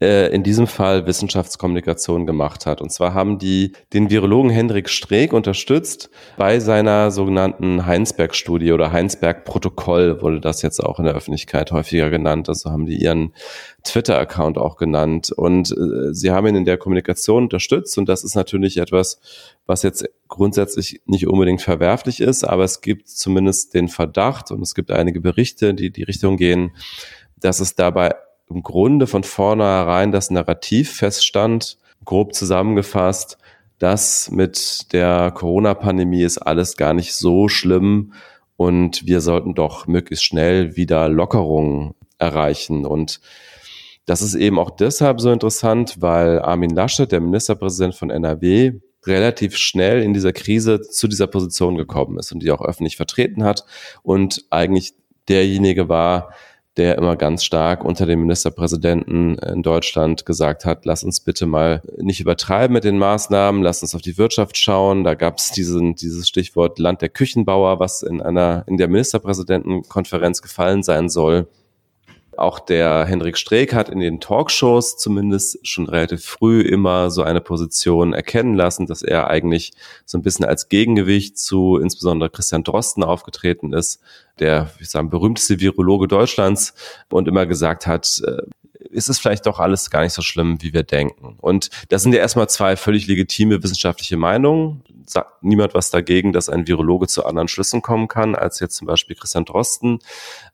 [0.04, 2.82] äh, in diesem Fall Wissenschaftskommunikation gemacht hat.
[2.82, 10.22] Und zwar haben die den Virologen Hendrik Streeck unterstützt bei seiner sogenannten Heinsberg-Studie oder Heinsberg-Protokoll
[10.22, 12.50] wurde das jetzt auch in der Öffentlichkeit häufiger genannt.
[12.50, 13.34] Also haben die ihren
[13.84, 15.32] Twitter-Account auch genannt.
[15.32, 17.98] Und äh, sie haben ihn in der Kommunikation unterstützt.
[17.98, 19.22] Und das ist natürlich etwas,
[19.66, 24.76] was jetzt grundsätzlich nicht unbedingt verwerflich ist, aber es gibt zumindest den Verdacht und es
[24.76, 26.72] gibt einige Berichte, die die Richtung gehen,
[27.40, 28.16] dass es dabei
[28.50, 33.38] im Grunde von vornherein das Narrativ feststand, grob zusammengefasst,
[33.80, 38.14] dass mit der Corona-Pandemie ist alles gar nicht so schlimm
[38.56, 42.86] und wir sollten doch möglichst schnell wieder Lockerungen erreichen.
[42.86, 43.20] Und
[44.06, 48.74] das ist eben auch deshalb so interessant, weil Armin Laschet, der Ministerpräsident von NRW,
[49.06, 53.44] relativ schnell in dieser Krise zu dieser Position gekommen ist und die auch öffentlich vertreten
[53.44, 53.66] hat
[54.02, 54.94] und eigentlich
[55.28, 56.34] derjenige war,
[56.78, 61.82] der immer ganz stark unter dem Ministerpräsidenten in Deutschland gesagt hat, lass uns bitte mal
[61.98, 65.04] nicht übertreiben mit den Maßnahmen, lass uns auf die Wirtschaft schauen.
[65.04, 70.82] Da gab es dieses Stichwort Land der Küchenbauer, was in einer in der Ministerpräsidentenkonferenz gefallen
[70.82, 71.48] sein soll.
[72.38, 77.42] Auch der Hendrik Streeck hat in den Talkshows zumindest schon relativ früh immer so eine
[77.42, 79.74] Position erkennen lassen, dass er eigentlich
[80.06, 84.02] so ein bisschen als Gegengewicht zu insbesondere Christian Drosten aufgetreten ist,
[84.40, 86.74] der, ich sagen, berühmteste Virologe Deutschlands
[87.10, 88.44] und immer gesagt hat, äh,
[88.90, 91.38] ist es vielleicht doch alles gar nicht so schlimm, wie wir denken.
[91.40, 94.84] Und das sind ja erstmal zwei völlig legitime wissenschaftliche Meinungen.
[95.06, 98.88] Sagt niemand was dagegen, dass ein Virologe zu anderen Schlüssen kommen kann, als jetzt zum
[98.88, 100.00] Beispiel Christian Drosten.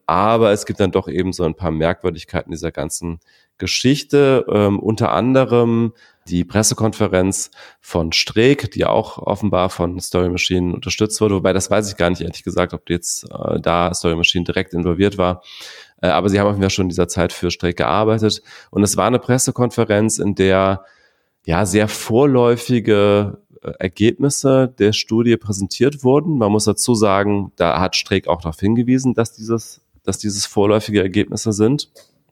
[0.05, 3.19] Aber es gibt dann doch eben so ein paar Merkwürdigkeiten dieser ganzen
[3.57, 4.45] Geschichte.
[4.49, 5.93] Ähm, unter anderem
[6.27, 11.35] die Pressekonferenz von Streeck, die auch offenbar von Story Machine unterstützt wurde.
[11.35, 14.73] Wobei das weiß ich gar nicht, ehrlich gesagt, ob jetzt äh, da Story Machine direkt
[14.73, 15.43] involviert war.
[16.01, 18.41] Äh, aber sie haben ja schon in dieser Zeit für Streeck gearbeitet.
[18.71, 20.83] Und es war eine Pressekonferenz, in der
[21.45, 26.37] ja sehr vorläufige äh, Ergebnisse der Studie präsentiert wurden.
[26.37, 31.01] Man muss dazu sagen, da hat Streeck auch darauf hingewiesen, dass dieses dass dieses vorläufige
[31.01, 31.89] Ergebnisse sind.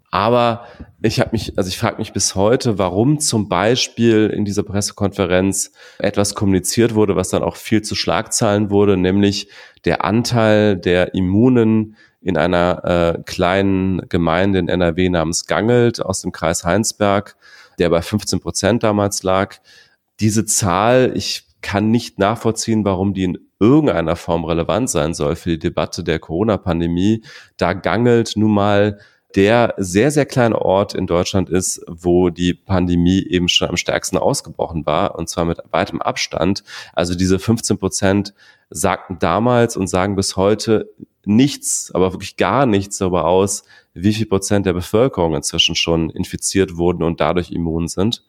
[0.09, 0.65] Aber
[1.01, 5.73] ich habe mich, also ich frage mich bis heute, warum zum Beispiel in dieser Pressekonferenz
[5.99, 9.49] etwas kommuniziert wurde, was dann auch viel zu Schlagzeilen wurde, nämlich
[9.83, 16.33] der Anteil der Immunen in einer äh, kleinen Gemeinde in NRW namens Gangelt aus dem
[16.33, 17.37] Kreis Heinsberg,
[17.79, 19.55] der bei 15 Prozent damals lag.
[20.19, 25.51] Diese Zahl, ich kann nicht nachvollziehen, warum die in irgendeiner Form relevant sein soll für
[25.51, 27.23] die Debatte der Corona-Pandemie.
[27.55, 28.99] Da gangelt nun mal
[29.35, 34.17] der sehr, sehr kleine Ort in Deutschland ist, wo die Pandemie eben schon am stärksten
[34.17, 36.63] ausgebrochen war, und zwar mit weitem Abstand.
[36.93, 38.33] Also diese 15 Prozent
[38.69, 40.89] sagten damals und sagen bis heute
[41.27, 43.63] nichts, aber wirklich gar nichts darüber aus,
[43.93, 48.23] wie viel Prozent der Bevölkerung inzwischen schon infiziert wurden und dadurch immun sind.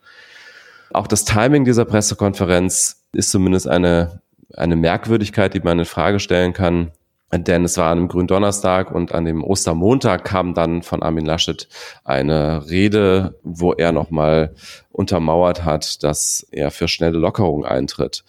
[0.92, 4.22] Auch das Timing dieser Pressekonferenz ist zumindest eine
[4.56, 6.92] eine Merkwürdigkeit, die man in Frage stellen kann.
[7.30, 11.68] Denn es war an einem Gründonnerstag und an dem Ostermontag kam dann von Armin Laschet
[12.02, 14.54] eine Rede, wo er nochmal
[14.90, 18.24] untermauert hat, dass er für schnelle Lockerungen eintritt.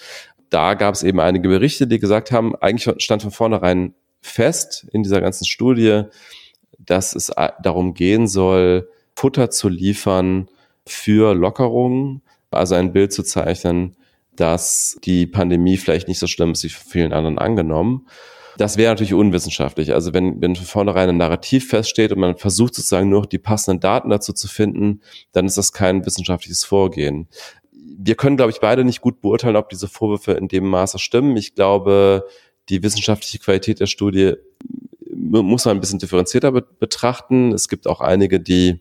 [0.50, 5.04] Da gab es eben einige Berichte, die gesagt haben, eigentlich stand von vornherein fest in
[5.04, 6.04] dieser ganzen Studie,
[6.78, 10.50] dass es darum gehen soll, Futter zu liefern
[10.86, 13.96] für Lockerungen, also ein Bild zu zeichnen,
[14.36, 18.08] dass die Pandemie vielleicht nicht so schlimm ist wie von vielen anderen angenommen.
[18.58, 19.94] Das wäre natürlich unwissenschaftlich.
[19.94, 23.80] Also wenn, wenn von vornherein ein Narrativ feststeht und man versucht sozusagen nur die passenden
[23.80, 25.02] Daten dazu zu finden,
[25.32, 27.28] dann ist das kein wissenschaftliches Vorgehen.
[27.72, 31.38] Wir können, glaube ich, beide nicht gut beurteilen, ob diese Vorwürfe in dem Maße stimmen.
[31.38, 32.26] Ich glaube,
[32.70, 34.36] die wissenschaftliche Qualität der Studie
[35.12, 37.52] muss man ein bisschen differenzierter betrachten.
[37.52, 38.80] Es gibt auch einige, die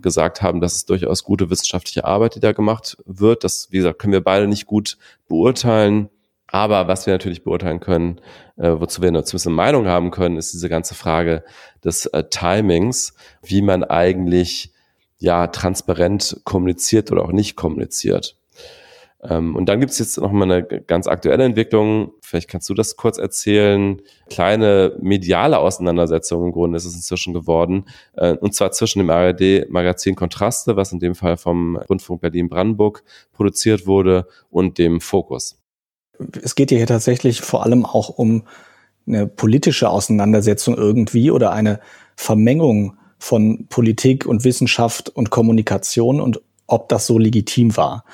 [0.00, 3.42] gesagt haben, dass es durchaus gute wissenschaftliche Arbeit, die da gemacht wird.
[3.42, 4.98] Das, wie gesagt, können wir beide nicht gut
[5.28, 6.08] beurteilen.
[6.46, 8.20] Aber was wir natürlich beurteilen können,
[8.56, 11.44] äh, wozu wir zumindest eine Meinung haben können, ist diese ganze Frage
[11.84, 14.72] des äh, Timings, wie man eigentlich
[15.18, 18.37] ja transparent kommuniziert oder auch nicht kommuniziert.
[19.22, 22.12] Ähm, und dann gibt es jetzt noch mal eine ganz aktuelle Entwicklung.
[22.20, 24.00] Vielleicht kannst du das kurz erzählen.
[24.30, 27.86] Kleine mediale Auseinandersetzung im Grunde ist es inzwischen geworden.
[28.14, 33.02] Äh, und zwar zwischen dem ARD-Magazin Kontraste, was in dem Fall vom Rundfunk Berlin-Brandenburg
[33.32, 35.60] produziert wurde, und dem Fokus.
[36.42, 38.44] Es geht hier tatsächlich vor allem auch um
[39.06, 41.80] eine politische Auseinandersetzung irgendwie oder eine
[42.16, 48.04] Vermengung von Politik und Wissenschaft und Kommunikation und ob das so legitim war.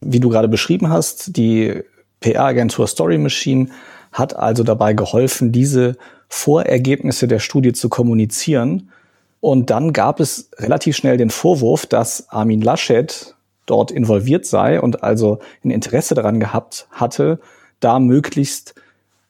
[0.00, 1.82] Wie du gerade beschrieben hast, die
[2.20, 3.68] PR-Agentur Story Machine
[4.12, 5.96] hat also dabei geholfen, diese
[6.28, 8.90] Vorergebnisse der Studie zu kommunizieren.
[9.40, 13.34] Und dann gab es relativ schnell den Vorwurf, dass Armin Laschet
[13.66, 17.38] dort involviert sei und also ein Interesse daran gehabt hatte,
[17.80, 18.74] da möglichst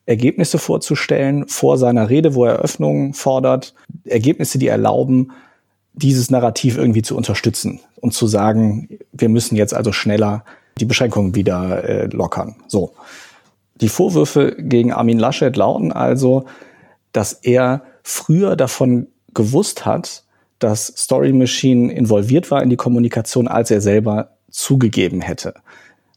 [0.06, 5.32] Ergebnisse vorzustellen vor seiner Rede, wo er Eröffnungen fordert, Ergebnisse, die erlauben,
[5.92, 10.44] dieses Narrativ irgendwie zu unterstützen und zu sagen, wir müssen jetzt also schneller
[10.80, 12.56] die Beschränkungen wieder äh, lockern.
[12.66, 12.92] So.
[13.80, 16.46] Die Vorwürfe gegen Armin Laschet lauten also,
[17.12, 20.24] dass er früher davon gewusst hat,
[20.58, 25.54] dass Story Machine involviert war in die Kommunikation, als er selber zugegeben hätte.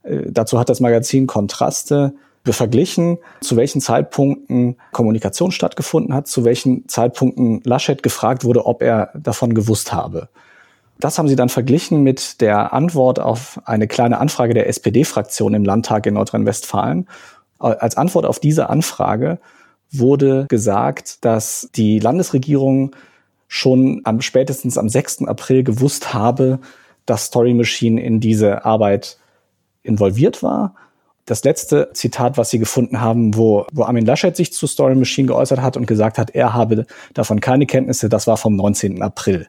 [0.04, 2.14] Äh, dazu hat das Magazin Kontraste
[2.46, 9.12] verglichen, zu welchen Zeitpunkten Kommunikation stattgefunden hat, zu welchen Zeitpunkten Laschet gefragt wurde, ob er
[9.14, 10.30] davon gewusst habe.
[11.02, 15.66] Das haben sie dann verglichen mit der Antwort auf eine kleine Anfrage der SPD-Fraktion im
[15.66, 17.08] Landtag in Nordrhein-Westfalen.
[17.60, 19.40] Als Antwort auf diese Anfrage
[19.92, 22.96] wurde gesagt, dass die Landesregierung
[23.48, 25.28] schon am spätestens am 6.
[25.28, 26.60] April gewusst habe,
[27.06, 29.18] dass Story Machine in diese Arbeit
[29.84, 30.76] involviert war
[31.26, 35.28] das letzte Zitat, was sie gefunden haben, wo, wo Armin Laschet sich zu Story Machine
[35.28, 39.02] geäußert hat und gesagt hat, er habe davon keine Kenntnisse, das war vom 19.
[39.02, 39.48] April.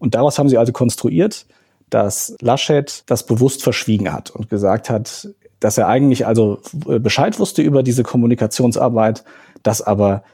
[0.00, 1.46] Und daraus haben sie also konstruiert,
[1.90, 5.28] dass Laschet das bewusst verschwiegen hat und gesagt hat,
[5.60, 9.24] dass er eigentlich also Bescheid wusste über diese Kommunikationsarbeit,
[9.62, 10.24] das aber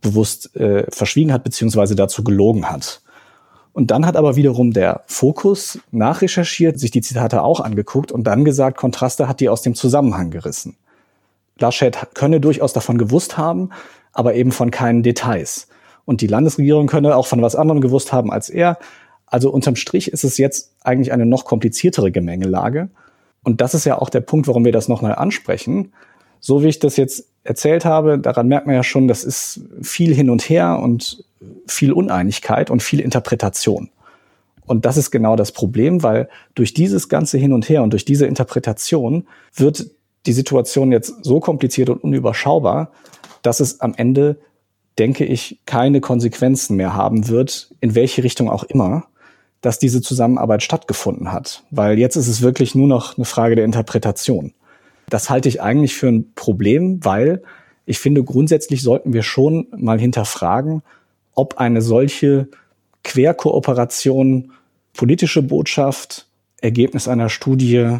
[0.00, 3.02] bewusst äh, verschwiegen hat beziehungsweise dazu gelogen hat.
[3.72, 8.44] Und dann hat aber wiederum der Fokus nachrecherchiert, sich die Zitate auch angeguckt und dann
[8.44, 10.76] gesagt, Kontraste hat die aus dem Zusammenhang gerissen.
[11.58, 13.70] Laschet könne durchaus davon gewusst haben,
[14.12, 15.68] aber eben von keinen Details.
[16.06, 18.78] Und die Landesregierung könne auch von was anderem gewusst haben als er.
[19.26, 22.88] Also unterm Strich ist es jetzt eigentlich eine noch kompliziertere Gemengelage.
[23.42, 25.92] Und das ist ja auch der Punkt, warum wir das nochmal ansprechen.
[26.40, 30.14] So wie ich das jetzt erzählt habe, daran merkt man ja schon, das ist viel
[30.14, 31.24] hin und her und
[31.66, 33.90] viel Uneinigkeit und viel Interpretation.
[34.66, 38.04] Und das ist genau das Problem, weil durch dieses ganze Hin und Her und durch
[38.04, 39.90] diese Interpretation wird
[40.26, 42.90] die Situation jetzt so kompliziert und unüberschaubar,
[43.42, 44.38] dass es am Ende,
[44.98, 49.06] denke ich, keine Konsequenzen mehr haben wird, in welche Richtung auch immer,
[49.60, 51.64] dass diese Zusammenarbeit stattgefunden hat.
[51.70, 54.52] Weil jetzt ist es wirklich nur noch eine Frage der Interpretation.
[55.08, 57.42] Das halte ich eigentlich für ein Problem, weil
[57.84, 60.82] ich finde, grundsätzlich sollten wir schon mal hinterfragen,
[61.34, 62.48] ob eine solche
[63.04, 64.52] Querkooperation,
[64.94, 66.26] politische Botschaft,
[66.60, 67.98] Ergebnis einer Studie,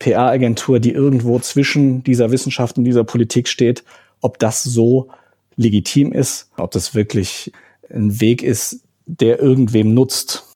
[0.00, 3.84] PR-Agentur, die irgendwo zwischen dieser Wissenschaft und dieser Politik steht,
[4.20, 5.08] ob das so
[5.56, 7.52] legitim ist, ob das wirklich
[7.92, 10.47] ein Weg ist, der irgendwem nutzt.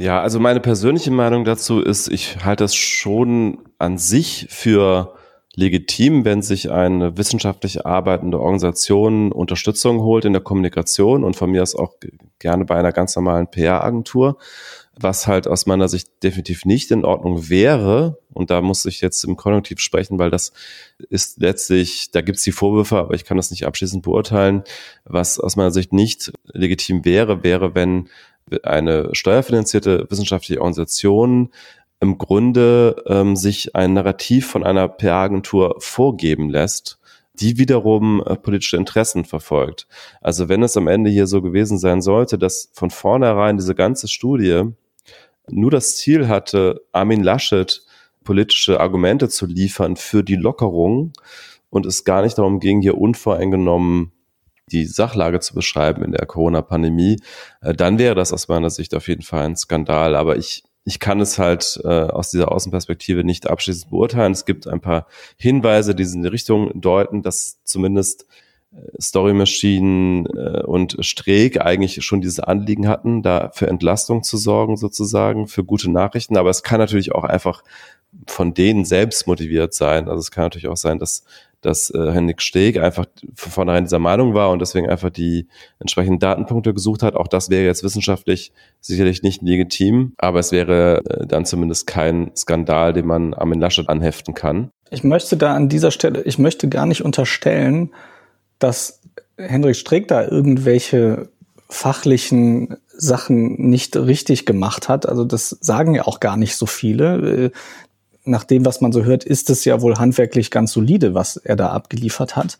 [0.00, 5.12] Ja, also meine persönliche Meinung dazu ist, ich halte das schon an sich für
[5.54, 11.60] legitim, wenn sich eine wissenschaftlich arbeitende Organisation Unterstützung holt in der Kommunikation und von mir
[11.60, 11.96] aus auch
[12.38, 14.38] gerne bei einer ganz normalen PR-Agentur.
[14.98, 19.22] Was halt aus meiner Sicht definitiv nicht in Ordnung wäre, und da muss ich jetzt
[19.24, 20.52] im Konjunktiv sprechen, weil das
[21.10, 24.62] ist letztlich, da gibt's die Vorwürfe, aber ich kann das nicht abschließend beurteilen.
[25.04, 28.08] Was aus meiner Sicht nicht legitim wäre, wäre, wenn
[28.62, 31.50] eine steuerfinanzierte wissenschaftliche Organisation
[32.00, 36.98] im Grunde ähm, sich ein Narrativ von einer PR-Agentur vorgeben lässt,
[37.34, 39.86] die wiederum äh, politische Interessen verfolgt.
[40.20, 44.08] Also wenn es am Ende hier so gewesen sein sollte, dass von vornherein diese ganze
[44.08, 44.64] Studie
[45.48, 47.82] nur das Ziel hatte, Armin Laschet
[48.24, 51.12] politische Argumente zu liefern für die Lockerung
[51.70, 54.12] und es gar nicht darum ging, hier unvoreingenommen
[54.72, 57.20] die Sachlage zu beschreiben in der Corona-Pandemie,
[57.60, 60.14] äh, dann wäre das aus meiner Sicht auf jeden Fall ein Skandal.
[60.14, 64.32] Aber ich ich kann es halt äh, aus dieser Außenperspektive nicht abschließend beurteilen.
[64.32, 65.06] Es gibt ein paar
[65.36, 68.26] Hinweise, die in die Richtung deuten, dass zumindest
[68.72, 74.38] äh, Story Machine äh, und Streeck eigentlich schon dieses Anliegen hatten, da für Entlastung zu
[74.38, 76.38] sorgen sozusagen, für gute Nachrichten.
[76.38, 77.62] Aber es kann natürlich auch einfach
[78.26, 80.08] von denen selbst motiviert sein.
[80.08, 81.24] Also es kann natürlich auch sein, dass
[81.60, 86.18] dass äh, Henrik Steg einfach von vornherein dieser Meinung war und deswegen einfach die entsprechenden
[86.18, 87.14] Datenpunkte gesucht hat.
[87.14, 92.30] Auch das wäre jetzt wissenschaftlich sicherlich nicht legitim, aber es wäre äh, dann zumindest kein
[92.36, 94.70] Skandal, den man Armin Laschet anheften kann.
[94.90, 97.92] Ich möchte da an dieser Stelle, ich möchte gar nicht unterstellen,
[98.58, 99.00] dass
[99.36, 101.28] Henrik Streeck da irgendwelche
[101.68, 105.08] fachlichen Sachen nicht richtig gemacht hat.
[105.08, 107.52] Also das sagen ja auch gar nicht so viele.
[108.30, 111.56] Nach dem, was man so hört, ist es ja wohl handwerklich ganz solide, was er
[111.56, 112.58] da abgeliefert hat.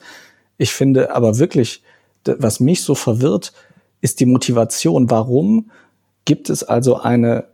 [0.59, 1.83] Ich finde aber wirklich,
[2.25, 3.53] was mich so verwirrt,
[4.01, 5.11] ist die Motivation.
[5.11, 5.71] Warum
[6.25, 7.45] gibt es also eine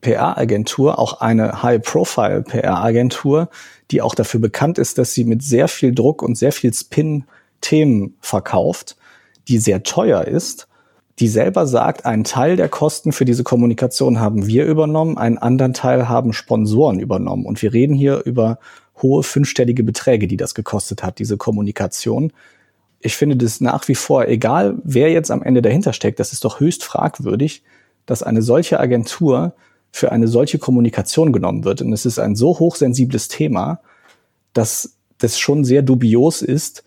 [0.00, 3.48] PR-Agentur, auch eine High-Profile PR-Agentur,
[3.90, 7.24] die auch dafür bekannt ist, dass sie mit sehr viel Druck und sehr viel Spin
[7.60, 8.96] Themen verkauft,
[9.48, 10.68] die sehr teuer ist,
[11.20, 15.72] die selber sagt, einen Teil der Kosten für diese Kommunikation haben wir übernommen, einen anderen
[15.72, 17.46] Teil haben Sponsoren übernommen.
[17.46, 18.58] Und wir reden hier über
[19.00, 22.32] hohe fünfstellige Beträge, die das gekostet hat, diese Kommunikation.
[23.00, 26.44] Ich finde das nach wie vor, egal wer jetzt am Ende dahinter steckt, das ist
[26.44, 27.62] doch höchst fragwürdig,
[28.06, 29.54] dass eine solche Agentur
[29.92, 31.80] für eine solche Kommunikation genommen wird.
[31.80, 33.80] Und es ist ein so hochsensibles Thema,
[34.52, 36.84] dass das schon sehr dubios ist,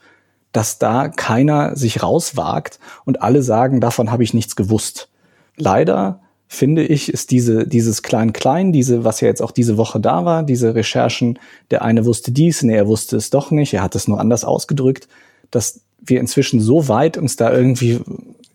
[0.57, 5.07] dass da keiner sich rauswagt und alle sagen, davon habe ich nichts gewusst.
[5.55, 10.25] Leider finde ich, ist diese, dieses Klein-Klein, diese, was ja jetzt auch diese Woche da
[10.25, 11.37] war, diese Recherchen,
[11.69, 14.45] der eine wusste dies, nee, er wusste es doch nicht, er hat es nur anders
[14.45, 15.07] ausgedrückt,
[15.51, 17.99] dass wir inzwischen so weit uns da irgendwie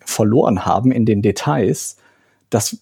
[0.04, 1.98] verloren haben in den Details,
[2.50, 2.78] dass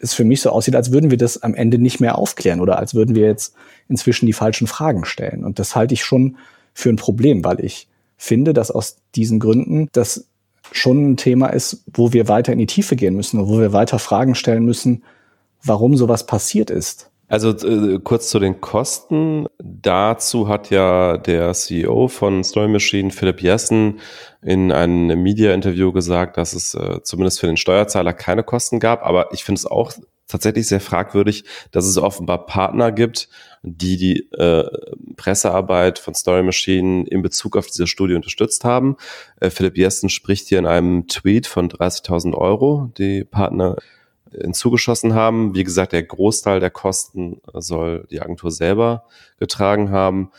[0.00, 2.80] es für mich so aussieht, als würden wir das am Ende nicht mehr aufklären oder
[2.80, 3.54] als würden wir jetzt
[3.88, 5.44] inzwischen die falschen Fragen stellen.
[5.44, 6.38] Und das halte ich schon
[6.72, 7.86] für ein Problem, weil ich
[8.24, 10.28] finde, dass aus diesen Gründen das
[10.72, 13.72] schon ein Thema ist, wo wir weiter in die Tiefe gehen müssen und wo wir
[13.72, 15.04] weiter Fragen stellen müssen,
[15.62, 17.10] warum sowas passiert ist.
[17.28, 19.46] Also äh, kurz zu den Kosten.
[19.58, 24.00] Dazu hat ja der CEO von Story Machine, Philipp Jessen,
[24.42, 29.04] in einem Media-Interview gesagt, dass es äh, zumindest für den Steuerzahler keine Kosten gab.
[29.04, 29.92] Aber ich finde es auch
[30.26, 33.28] tatsächlich sehr fragwürdig, dass es offenbar Partner gibt,
[33.62, 34.68] die die äh,
[35.16, 38.96] Pressearbeit von Story Machine in Bezug auf diese Studie unterstützt haben.
[39.40, 43.76] Äh, Philipp Jessen spricht hier in einem Tweet von 30.000 Euro, die Partner
[44.30, 45.54] hinzugeschossen haben.
[45.54, 49.04] Wie gesagt, der Großteil der Kosten soll die Agentur selber
[49.38, 50.30] getragen haben.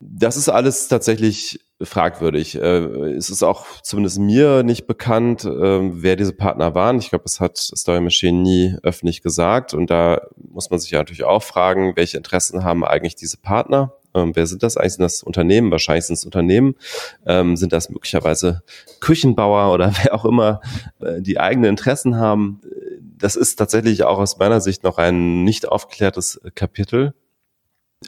[0.00, 2.56] Das ist alles tatsächlich fragwürdig.
[2.56, 2.78] Äh,
[3.16, 6.98] es ist auch zumindest mir nicht bekannt, äh, wer diese Partner waren.
[6.98, 9.74] Ich glaube, das hat Story Machine nie öffentlich gesagt.
[9.74, 13.94] Und da muss man sich ja natürlich auch fragen, welche Interessen haben eigentlich diese Partner?
[14.14, 14.94] Ähm, wer sind das eigentlich?
[14.94, 15.70] Sind das Unternehmen?
[15.70, 16.74] Wahrscheinlich sind es Unternehmen.
[17.26, 18.62] Ähm, sind das möglicherweise
[19.00, 20.60] Küchenbauer oder wer auch immer,
[21.00, 22.60] äh, die eigene Interessen haben?
[23.18, 27.14] Das ist tatsächlich auch aus meiner Sicht noch ein nicht aufgeklärtes Kapitel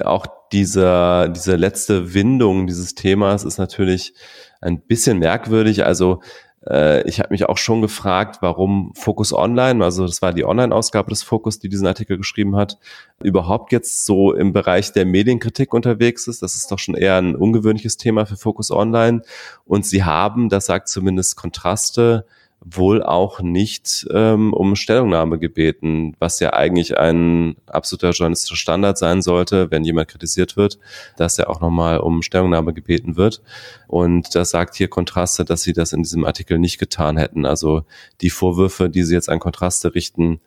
[0.01, 4.15] auch dieser, diese letzte Windung dieses Themas ist natürlich
[4.61, 5.85] ein bisschen merkwürdig.
[5.85, 6.21] Also
[6.69, 11.11] äh, ich habe mich auch schon gefragt, warum Focus Online, also das war die Online-Ausgabe
[11.11, 12.79] des Focus, die diesen Artikel geschrieben hat,
[13.23, 16.43] überhaupt jetzt so im Bereich der Medienkritik unterwegs ist.
[16.43, 19.23] Das ist doch schon eher ein ungewöhnliches Thema für Focus Online.
[19.65, 22.27] Und sie haben, das sagt zumindest Kontraste,
[22.65, 29.21] wohl auch nicht ähm, um Stellungnahme gebeten, was ja eigentlich ein absoluter journalistischer Standard sein
[29.21, 30.79] sollte, wenn jemand kritisiert wird,
[31.17, 33.43] dass er auch nochmal um Stellungnahme gebeten wird.
[33.89, 37.47] Und das sagt hier Kontraste, dass sie das in diesem Artikel nicht getan hätten.
[37.47, 37.83] Also
[38.21, 40.41] die Vorwürfe, die sie jetzt an Kontraste richten,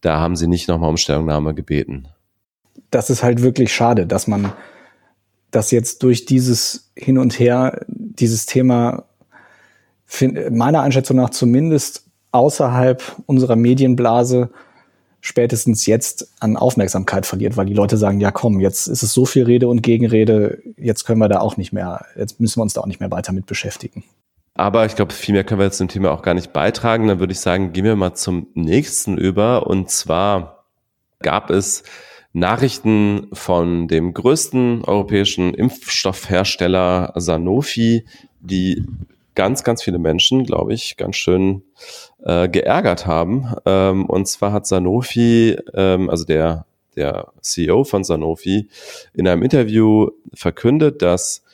[0.00, 2.08] da haben sie nicht nochmal um Stellungnahme gebeten.
[2.90, 4.52] Das ist halt wirklich schade, dass man
[5.50, 9.07] das jetzt durch dieses Hin und Her, dieses Thema
[10.08, 14.50] find, meiner Einschätzung nach zumindest außerhalb unserer Medienblase
[15.20, 19.24] spätestens jetzt an Aufmerksamkeit verliert, weil die Leute sagen, ja komm, jetzt ist es so
[19.24, 22.72] viel Rede und Gegenrede, jetzt können wir da auch nicht mehr, jetzt müssen wir uns
[22.72, 24.04] da auch nicht mehr weiter mit beschäftigen.
[24.54, 27.06] Aber ich glaube, viel mehr können wir jetzt zum Thema auch gar nicht beitragen.
[27.06, 29.68] Dann würde ich sagen, gehen wir mal zum nächsten über.
[29.68, 30.64] Und zwar
[31.20, 31.84] gab es
[32.32, 38.04] Nachrichten von dem größten europäischen Impfstoffhersteller Sanofi,
[38.40, 38.84] die
[39.38, 41.62] ganz, ganz viele Menschen, glaube ich, ganz schön
[42.24, 43.54] äh, geärgert haben.
[43.66, 48.68] Ähm, und zwar hat Sanofi, ähm, also der, der CEO von Sanofi,
[49.14, 51.44] in einem Interview verkündet, dass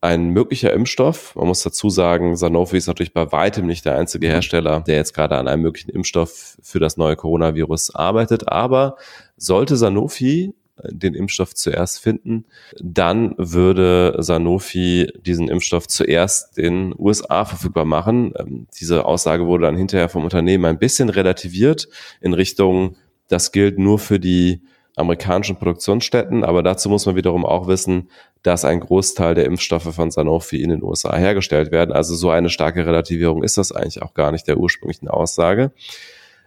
[0.00, 4.26] ein möglicher Impfstoff, man muss dazu sagen, Sanofi ist natürlich bei weitem nicht der einzige
[4.26, 8.96] Hersteller, der jetzt gerade an einem möglichen Impfstoff für das neue Coronavirus arbeitet, aber
[9.36, 12.44] sollte Sanofi den Impfstoff zuerst finden,
[12.80, 18.32] dann würde Sanofi diesen Impfstoff zuerst in USA verfügbar machen.
[18.38, 21.88] Ähm, diese Aussage wurde dann hinterher vom Unternehmen ein bisschen relativiert
[22.20, 22.96] in Richtung,
[23.28, 24.62] das gilt nur für die
[24.96, 28.10] amerikanischen Produktionsstätten, aber dazu muss man wiederum auch wissen,
[28.42, 31.92] dass ein Großteil der Impfstoffe von Sanofi in den USA hergestellt werden.
[31.92, 35.72] Also so eine starke Relativierung ist das eigentlich auch gar nicht der ursprünglichen Aussage.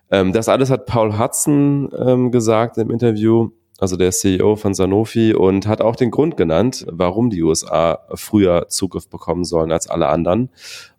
[0.09, 3.51] Ähm, das alles hat Paul Hudson ähm, gesagt im Interview
[3.81, 8.67] also der CEO von Sanofi, und hat auch den Grund genannt, warum die USA früher
[8.67, 10.49] Zugriff bekommen sollen als alle anderen.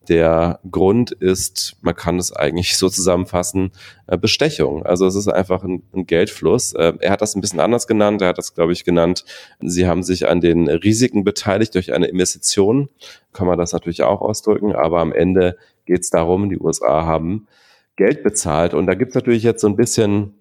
[0.08, 3.70] Der Grund ist, man kann es eigentlich so zusammenfassen,
[4.08, 4.84] äh, Bestechung.
[4.84, 6.72] Also es ist einfach ein, Geldfluss.
[6.72, 8.20] Äh, er hat das ein bisschen anders genannt.
[8.20, 9.24] Er hat das, glaube ich, genannt,
[9.60, 12.88] sie haben sich an den Risiken beteiligt durch eine Investition.
[13.32, 14.74] Kann man das natürlich auch ausdrücken.
[14.74, 15.56] Aber am Ende
[15.86, 17.46] geht es darum, die USA haben
[17.94, 18.74] Geld bezahlt.
[18.74, 20.34] Und da gibt es natürlich jetzt so ein bisschen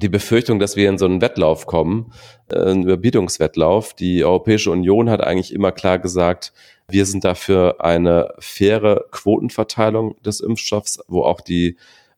[0.00, 2.12] die Befürchtung, dass wir in so einen Wettlauf kommen,
[2.50, 3.94] äh, einen Überbietungswettlauf.
[3.94, 6.52] Die Europäische Union hat eigentlich immer klar gesagt,
[6.88, 11.76] wir sind dafür eine faire Quotenverteilung des Impfstoffs, wo auch die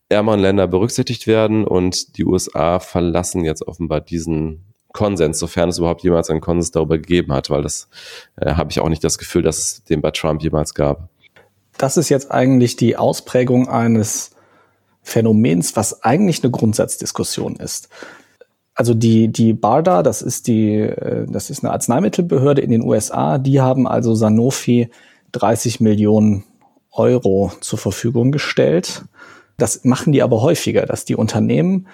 [0.09, 4.62] ärmeren Länder berücksichtigt werden und die USA verlassen jetzt offenbar diesen
[4.93, 7.89] Konsens, sofern es überhaupt jemals einen Konsens darüber gegeben hat, weil das
[8.37, 11.09] äh, habe ich auch nicht das Gefühl, dass es den bei Trump jemals gab.
[11.77, 14.34] Das ist jetzt eigentlich die Ausprägung eines
[15.05, 17.88] Phänomens, was eigentlich eine Grundsatzdiskussion ist.
[18.74, 23.38] Also die, die BARDA, das ist die, äh, das ist eine Arzneimittelbehörde in den USA,
[23.38, 24.90] die haben also Sanofi
[25.32, 26.44] 30 Millionen
[26.90, 29.05] Euro zur Verfügung gestellt.
[29.59, 31.86] Das machen die aber häufiger, dass die Unternehmen,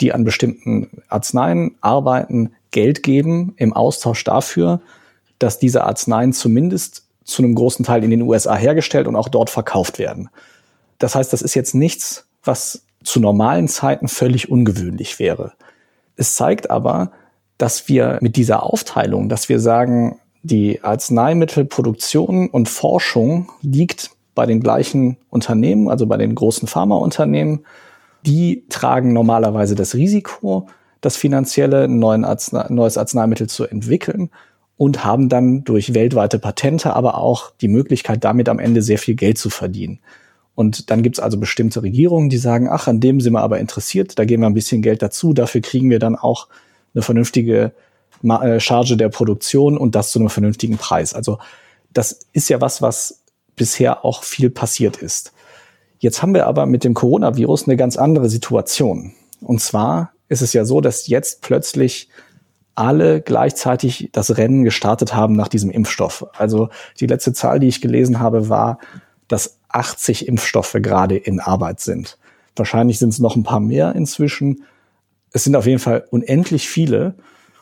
[0.00, 4.80] die an bestimmten Arzneien arbeiten, Geld geben im Austausch dafür,
[5.38, 9.50] dass diese Arzneien zumindest zu einem großen Teil in den USA hergestellt und auch dort
[9.50, 10.28] verkauft werden.
[10.98, 15.52] Das heißt, das ist jetzt nichts, was zu normalen Zeiten völlig ungewöhnlich wäre.
[16.16, 17.12] Es zeigt aber,
[17.58, 24.60] dass wir mit dieser Aufteilung, dass wir sagen, die Arzneimittelproduktion und Forschung liegt bei den
[24.60, 27.64] gleichen Unternehmen, also bei den großen Pharmaunternehmen,
[28.24, 30.68] die tragen normalerweise das Risiko,
[31.00, 34.30] das finanzielle neuen Arznei neues Arzneimittel zu entwickeln
[34.76, 39.14] und haben dann durch weltweite Patente aber auch die Möglichkeit, damit am Ende sehr viel
[39.14, 40.00] Geld zu verdienen.
[40.56, 44.18] Und dann gibt's also bestimmte Regierungen, die sagen, ach, an dem sind wir aber interessiert,
[44.18, 46.48] da geben wir ein bisschen Geld dazu, dafür kriegen wir dann auch
[46.94, 47.72] eine vernünftige
[48.24, 51.12] äh, Charge der Produktion und das zu einem vernünftigen Preis.
[51.12, 51.38] Also
[51.92, 53.22] das ist ja was, was
[53.54, 55.34] bisher auch viel passiert ist.
[55.98, 59.12] Jetzt haben wir aber mit dem Coronavirus eine ganz andere Situation.
[59.42, 62.08] Und zwar ist es ja so, dass jetzt plötzlich
[62.74, 66.26] alle gleichzeitig das Rennen gestartet haben nach diesem Impfstoff.
[66.36, 68.78] Also die letzte Zahl, die ich gelesen habe, war,
[69.28, 72.18] dass 80 Impfstoffe gerade in Arbeit sind.
[72.54, 74.64] Wahrscheinlich sind es noch ein paar mehr inzwischen.
[75.32, 77.14] Es sind auf jeden Fall unendlich viele.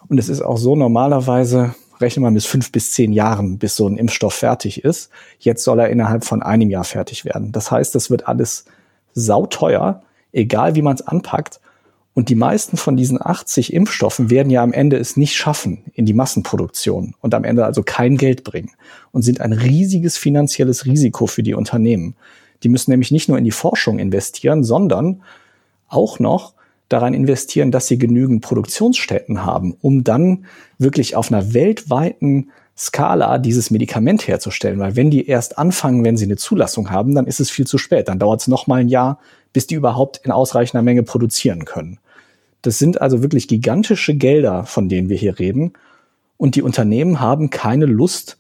[0.08, 3.88] Und es ist auch so normalerweise, rechnet man bis fünf bis zehn Jahren, bis so
[3.88, 5.10] ein Impfstoff fertig ist.
[5.38, 7.52] Jetzt soll er innerhalb von einem Jahr fertig werden.
[7.52, 8.66] Das heißt, das wird alles
[9.14, 10.02] sauteuer,
[10.32, 11.60] egal wie man es anpackt.
[12.14, 16.06] Und die meisten von diesen 80 Impfstoffen werden ja am Ende es nicht schaffen in
[16.06, 18.70] die Massenproduktion und am Ende also kein Geld bringen
[19.10, 22.14] und sind ein riesiges finanzielles Risiko für die Unternehmen.
[22.62, 25.22] Die müssen nämlich nicht nur in die Forschung investieren, sondern
[25.88, 26.54] auch noch
[26.88, 30.46] daran investieren, dass sie genügend Produktionsstätten haben, um dann
[30.78, 34.78] wirklich auf einer weltweiten Skala dieses Medikament herzustellen.
[34.78, 37.78] Weil wenn die erst anfangen, wenn sie eine Zulassung haben, dann ist es viel zu
[37.78, 38.08] spät.
[38.08, 39.18] Dann dauert es noch mal ein Jahr,
[39.52, 41.98] bis die überhaupt in ausreichender Menge produzieren können.
[42.64, 45.74] Das sind also wirklich gigantische Gelder, von denen wir hier reden.
[46.38, 48.38] Und die Unternehmen haben keine Lust,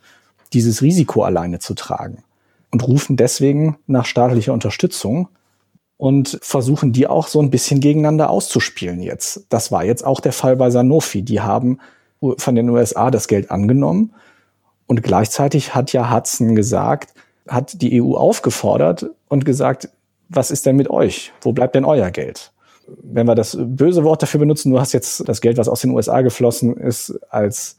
[0.54, 2.24] dieses Risiko alleine zu tragen
[2.70, 5.28] und rufen deswegen nach staatlicher Unterstützung
[5.98, 9.44] und versuchen die auch so ein bisschen gegeneinander auszuspielen jetzt.
[9.50, 11.20] Das war jetzt auch der Fall bei Sanofi.
[11.20, 11.78] Die haben
[12.38, 14.14] von den USA das Geld angenommen
[14.86, 17.12] und gleichzeitig hat ja Hudson gesagt,
[17.46, 19.90] hat die EU aufgefordert und gesagt,
[20.30, 21.32] was ist denn mit euch?
[21.42, 22.53] Wo bleibt denn euer Geld?
[22.86, 25.90] Wenn wir das böse Wort dafür benutzen, du hast jetzt das Geld, was aus den
[25.90, 27.78] USA geflossen ist, als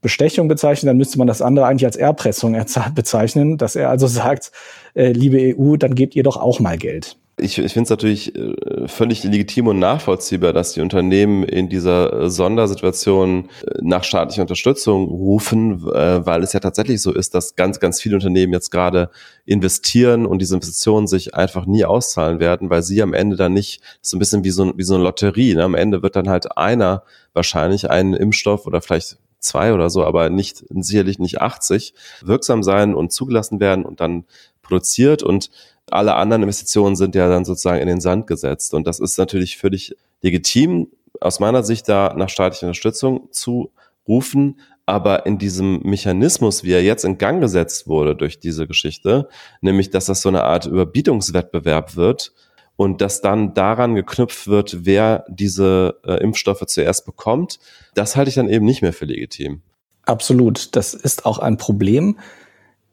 [0.00, 2.56] Bestechung bezeichnen, dann müsste man das andere eigentlich als Erpressung
[2.94, 4.52] bezeichnen, dass er also sagt,
[4.94, 7.16] äh, liebe EU, dann gebt ihr doch auch mal Geld.
[7.36, 12.12] Ich, ich finde es natürlich äh, völlig legitim und nachvollziehbar, dass die Unternehmen in dieser
[12.12, 17.80] äh, Sondersituation äh, nach staatlicher Unterstützung rufen, weil es ja tatsächlich so ist, dass ganz,
[17.80, 19.10] ganz viele Unternehmen jetzt gerade
[19.46, 23.82] investieren und diese Investitionen sich einfach nie auszahlen werden, weil sie am Ende dann nicht,
[24.00, 25.64] so ein bisschen wie so, wie so eine Lotterie, ne?
[25.64, 30.30] am Ende wird dann halt einer wahrscheinlich einen Impfstoff oder vielleicht zwei oder so, aber
[30.30, 34.24] nicht, sicherlich nicht 80 wirksam sein und zugelassen werden und dann
[34.62, 35.50] produziert und
[35.90, 38.74] alle anderen Investitionen sind ja dann sozusagen in den Sand gesetzt.
[38.74, 40.88] Und das ist natürlich völlig legitim,
[41.20, 43.70] aus meiner Sicht da nach staatlicher Unterstützung zu
[44.08, 44.60] rufen.
[44.86, 49.28] Aber in diesem Mechanismus, wie er jetzt in Gang gesetzt wurde durch diese Geschichte,
[49.60, 52.32] nämlich dass das so eine Art Überbietungswettbewerb wird
[52.76, 57.60] und dass dann daran geknüpft wird, wer diese äh, Impfstoffe zuerst bekommt,
[57.94, 59.62] das halte ich dann eben nicht mehr für legitim.
[60.04, 60.76] Absolut.
[60.76, 62.18] Das ist auch ein Problem.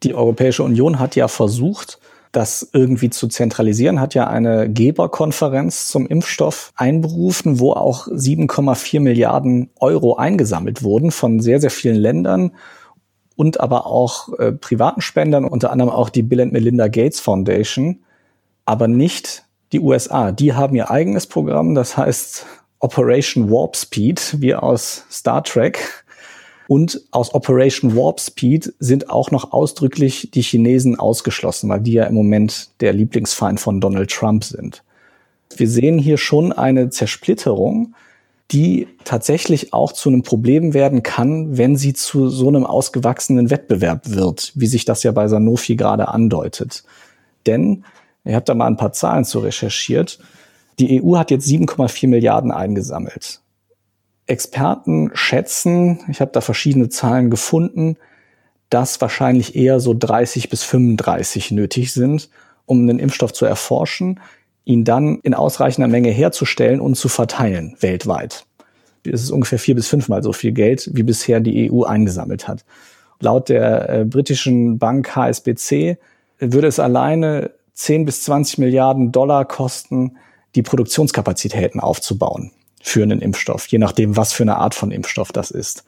[0.04, 2.00] Die Europäische Union hat ja versucht,
[2.32, 9.70] das irgendwie zu zentralisieren, hat ja eine Geberkonferenz zum Impfstoff einberufen, wo auch 7,4 Milliarden
[9.80, 12.52] Euro eingesammelt wurden von sehr, sehr vielen Ländern
[13.36, 18.00] und aber auch äh, privaten Spendern, unter anderem auch die Bill and Melinda Gates Foundation,
[18.66, 20.32] aber nicht die USA.
[20.32, 22.46] Die haben ihr eigenes Programm, das heißt
[22.80, 26.06] Operation Warp Speed, wie aus Star Trek.
[26.72, 32.06] Und aus Operation Warp Speed sind auch noch ausdrücklich die Chinesen ausgeschlossen, weil die ja
[32.06, 34.82] im Moment der Lieblingsfeind von Donald Trump sind.
[35.54, 37.94] Wir sehen hier schon eine Zersplitterung,
[38.52, 44.10] die tatsächlich auch zu einem Problem werden kann, wenn sie zu so einem ausgewachsenen Wettbewerb
[44.10, 46.86] wird, wie sich das ja bei Sanofi gerade andeutet.
[47.48, 47.84] Denn,
[48.24, 50.20] ihr habt da mal ein paar Zahlen zu recherchiert,
[50.80, 53.42] die EU hat jetzt 7,4 Milliarden eingesammelt.
[54.32, 57.98] Experten schätzen, ich habe da verschiedene Zahlen gefunden,
[58.70, 62.30] dass wahrscheinlich eher so 30 bis 35 nötig sind,
[62.66, 64.22] um einen Impfstoff zu erforschen,
[64.64, 68.46] ihn dann in ausreichender Menge herzustellen und zu verteilen weltweit.
[69.04, 72.64] Es ist ungefähr vier bis fünfmal so viel Geld, wie bisher die EU eingesammelt hat.
[73.20, 75.98] Laut der äh, britischen Bank HSBC
[76.40, 80.18] würde es alleine 10 bis 20 Milliarden Dollar kosten,
[80.56, 82.52] die Produktionskapazitäten aufzubauen
[82.82, 85.84] für einen Impfstoff, je nachdem, was für eine Art von Impfstoff das ist.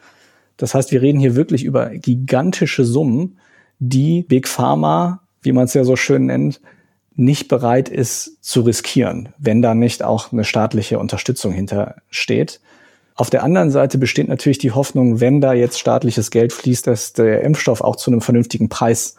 [0.58, 3.40] Das heißt, wir reden hier wirklich über gigantische Summen,
[3.80, 6.62] die Big Pharma, wie man es ja so schön nennt,
[7.16, 12.60] nicht bereit ist zu riskieren, wenn da nicht auch eine staatliche Unterstützung hintersteht.
[13.16, 17.14] Auf der anderen Seite besteht natürlich die Hoffnung, wenn da jetzt staatliches Geld fließt, dass
[17.14, 19.16] der Impfstoff auch zu einem vernünftigen Preis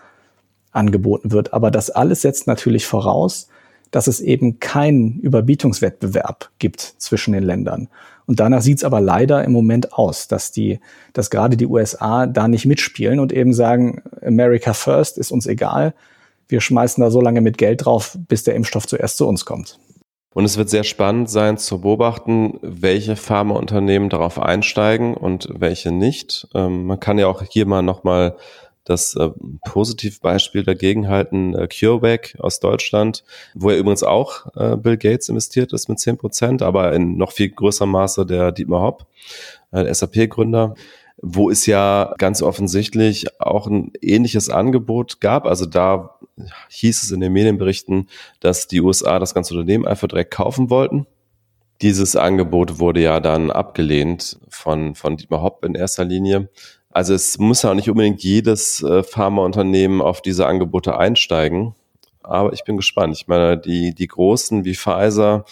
[0.73, 1.53] angeboten wird.
[1.53, 3.49] Aber das alles setzt natürlich voraus,
[3.95, 7.87] dass es eben keinen Überbietungswettbewerb gibt zwischen den Ländern.
[8.27, 10.81] Und danach sieht es aber leider im Moment aus, dass die,
[11.13, 15.95] dass gerade die USA da nicht mitspielen und eben sagen, America First ist uns egal.
[16.49, 19.79] Wir schmeißen da so lange mit Geld drauf, bis der Impfstoff zuerst zu uns kommt.
[20.33, 26.49] Und es wird sehr spannend sein zu beobachten, welche Pharmaunternehmen darauf einsteigen und welche nicht.
[26.53, 28.35] Ähm, man kann ja auch hier mal nochmal
[28.85, 29.31] das äh,
[29.65, 33.25] Positivbeispiel dagegen halten, äh, CureVac aus Deutschland,
[33.55, 37.33] wo er übrigens auch äh, Bill Gates investiert ist mit zehn Prozent, aber in noch
[37.33, 39.07] viel größerem Maße der Dietmar Hopp,
[39.73, 40.75] äh, SAP-Gründer
[41.27, 45.47] wo es ja ganz offensichtlich auch ein ähnliches Angebot gab.
[45.47, 46.19] Also da
[46.69, 48.09] hieß es in den Medienberichten,
[48.41, 51.07] dass die USA das ganze Unternehmen einfach direkt kaufen wollten.
[51.83, 56.49] Dieses Angebot wurde ja dann abgelehnt von, von Dietmar Hopp in erster Linie.
[56.95, 61.75] Also es muss ja auch nicht unbedingt jedes äh, Pharmaunternehmen auf diese Angebote einsteigen.
[62.23, 63.17] Aber ich bin gespannt.
[63.17, 65.45] Ich meine, die, die großen wie Pfizer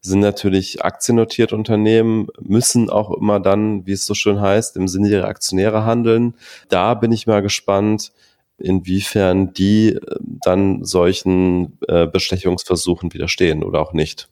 [0.00, 5.08] sind natürlich aktiennotierte Unternehmen, müssen auch immer dann, wie es so schön heißt, im Sinne
[5.08, 6.34] ihrer Aktionäre handeln.
[6.68, 8.12] Da bin ich mal gespannt,
[8.58, 14.28] inwiefern die äh, dann solchen äh, Bestechungsversuchen widerstehen oder auch nicht.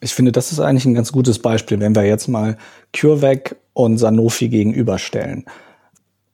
[0.00, 2.58] Ich finde, das ist eigentlich ein ganz gutes Beispiel, wenn wir jetzt mal
[2.92, 5.44] CureVac und Sanofi gegenüberstellen.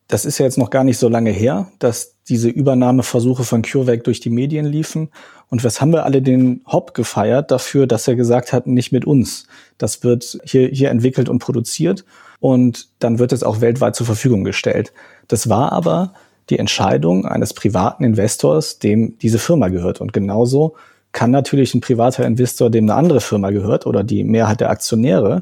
[0.09, 4.05] Das ist ja jetzt noch gar nicht so lange her, dass diese Übernahmeversuche von CureVac
[4.05, 5.11] durch die Medien liefen.
[5.51, 9.05] Und was haben wir alle den Hop gefeiert dafür, dass er gesagt hat, nicht mit
[9.05, 9.47] uns.
[9.77, 12.05] Das wird hier, hier entwickelt und produziert
[12.41, 14.93] und dann wird es auch weltweit zur Verfügung gestellt.
[15.29, 16.15] Das war aber
[16.51, 20.01] die Entscheidung eines privaten Investors, dem diese Firma gehört.
[20.01, 20.75] Und genauso
[21.13, 25.41] kann natürlich ein privater Investor, dem eine andere Firma gehört oder die Mehrheit der Aktionäre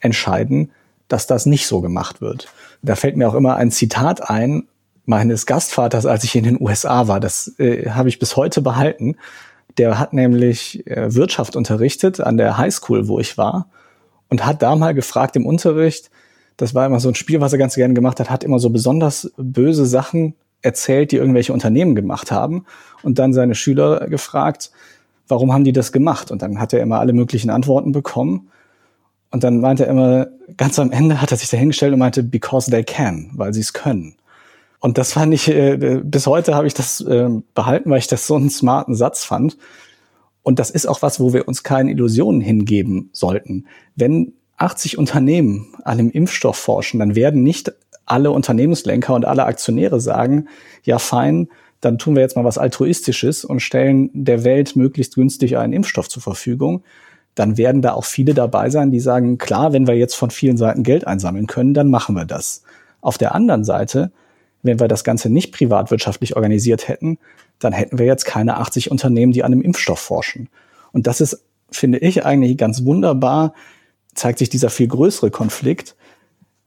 [0.00, 0.70] entscheiden,
[1.08, 2.48] dass das nicht so gemacht wird.
[2.82, 4.64] Da fällt mir auch immer ein Zitat ein
[5.04, 7.20] meines Gastvaters, als ich in den USA war.
[7.20, 9.16] Das äh, habe ich bis heute behalten.
[9.78, 13.68] Der hat nämlich äh, Wirtschaft unterrichtet an der Highschool, wo ich war,
[14.28, 16.10] und hat da mal gefragt im Unterricht,
[16.56, 18.70] das war immer so ein Spiel, was er ganz gerne gemacht hat, hat immer so
[18.70, 22.64] besonders böse Sachen erzählt, die irgendwelche Unternehmen gemacht haben
[23.02, 24.70] und dann seine Schüler gefragt,
[25.28, 26.30] warum haben die das gemacht?
[26.30, 28.48] Und dann hat er immer alle möglichen Antworten bekommen.
[29.36, 32.70] Und dann meinte er immer, ganz am Ende hat er sich dahingestellt und meinte, because
[32.70, 34.16] they can, weil sie es können.
[34.80, 38.26] Und das fand ich, äh, bis heute habe ich das äh, behalten, weil ich das
[38.26, 39.58] so einen smarten Satz fand.
[40.42, 43.66] Und das ist auch was, wo wir uns keine Illusionen hingeben sollten.
[43.94, 47.74] Wenn 80 Unternehmen an einem Impfstoff forschen, dann werden nicht
[48.06, 50.48] alle Unternehmenslenker und alle Aktionäre sagen,
[50.82, 51.48] ja fein,
[51.82, 56.08] dann tun wir jetzt mal was Altruistisches und stellen der Welt möglichst günstig einen Impfstoff
[56.08, 56.84] zur Verfügung,
[57.36, 60.56] dann werden da auch viele dabei sein, die sagen, klar, wenn wir jetzt von vielen
[60.56, 62.62] Seiten Geld einsammeln können, dann machen wir das.
[63.02, 64.10] Auf der anderen Seite,
[64.62, 67.18] wenn wir das Ganze nicht privatwirtschaftlich organisiert hätten,
[67.58, 70.48] dann hätten wir jetzt keine 80 Unternehmen, die an einem Impfstoff forschen.
[70.92, 73.52] Und das ist, finde ich, eigentlich ganz wunderbar,
[74.14, 75.94] zeigt sich dieser viel größere Konflikt.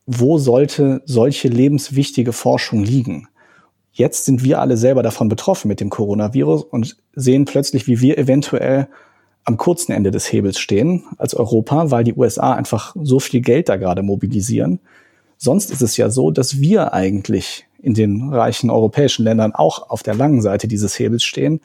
[0.06, 3.28] Wo sollte solche lebenswichtige Forschung liegen?
[3.92, 8.20] Jetzt sind wir alle selber davon betroffen mit dem Coronavirus und sehen plötzlich, wie wir
[8.20, 8.88] eventuell
[9.46, 13.70] am kurzen Ende des Hebels stehen als Europa, weil die USA einfach so viel Geld
[13.70, 14.80] da gerade mobilisieren.
[15.38, 20.04] Sonst ist es ja so, dass wir eigentlich in den reichen europäischen Ländern auch auf
[20.04, 21.62] der langen Seite dieses Hebels stehen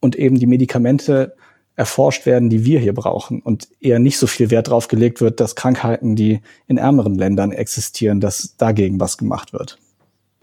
[0.00, 1.34] und eben die Medikamente
[1.76, 5.40] erforscht werden, die wir hier brauchen und eher nicht so viel Wert darauf gelegt wird,
[5.40, 9.78] dass Krankheiten, die in ärmeren Ländern existieren, dass dagegen was gemacht wird.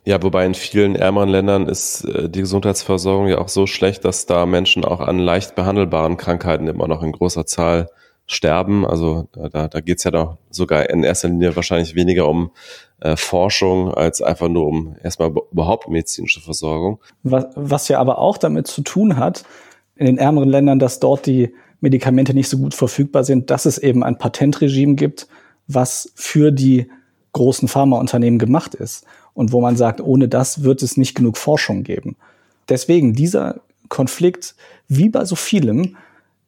[0.05, 4.25] Ja, wobei in vielen ärmeren Ländern ist äh, die Gesundheitsversorgung ja auch so schlecht, dass
[4.25, 7.89] da Menschen auch an leicht behandelbaren Krankheiten immer noch in großer Zahl
[8.25, 8.85] sterben.
[8.85, 12.51] Also da, da geht es ja doch sogar in erster Linie wahrscheinlich weniger um
[12.99, 16.99] äh, Forschung als einfach nur um erstmal überhaupt medizinische Versorgung.
[17.23, 19.43] Was, was ja aber auch damit zu tun hat,
[19.95, 23.77] in den ärmeren Ländern, dass dort die Medikamente nicht so gut verfügbar sind, dass es
[23.77, 25.27] eben ein Patentregime gibt,
[25.67, 26.89] was für die
[27.33, 31.83] großen Pharmaunternehmen gemacht ist und wo man sagt, ohne das wird es nicht genug Forschung
[31.83, 32.15] geben.
[32.69, 34.55] Deswegen dieser Konflikt,
[34.87, 35.95] wie bei so vielem,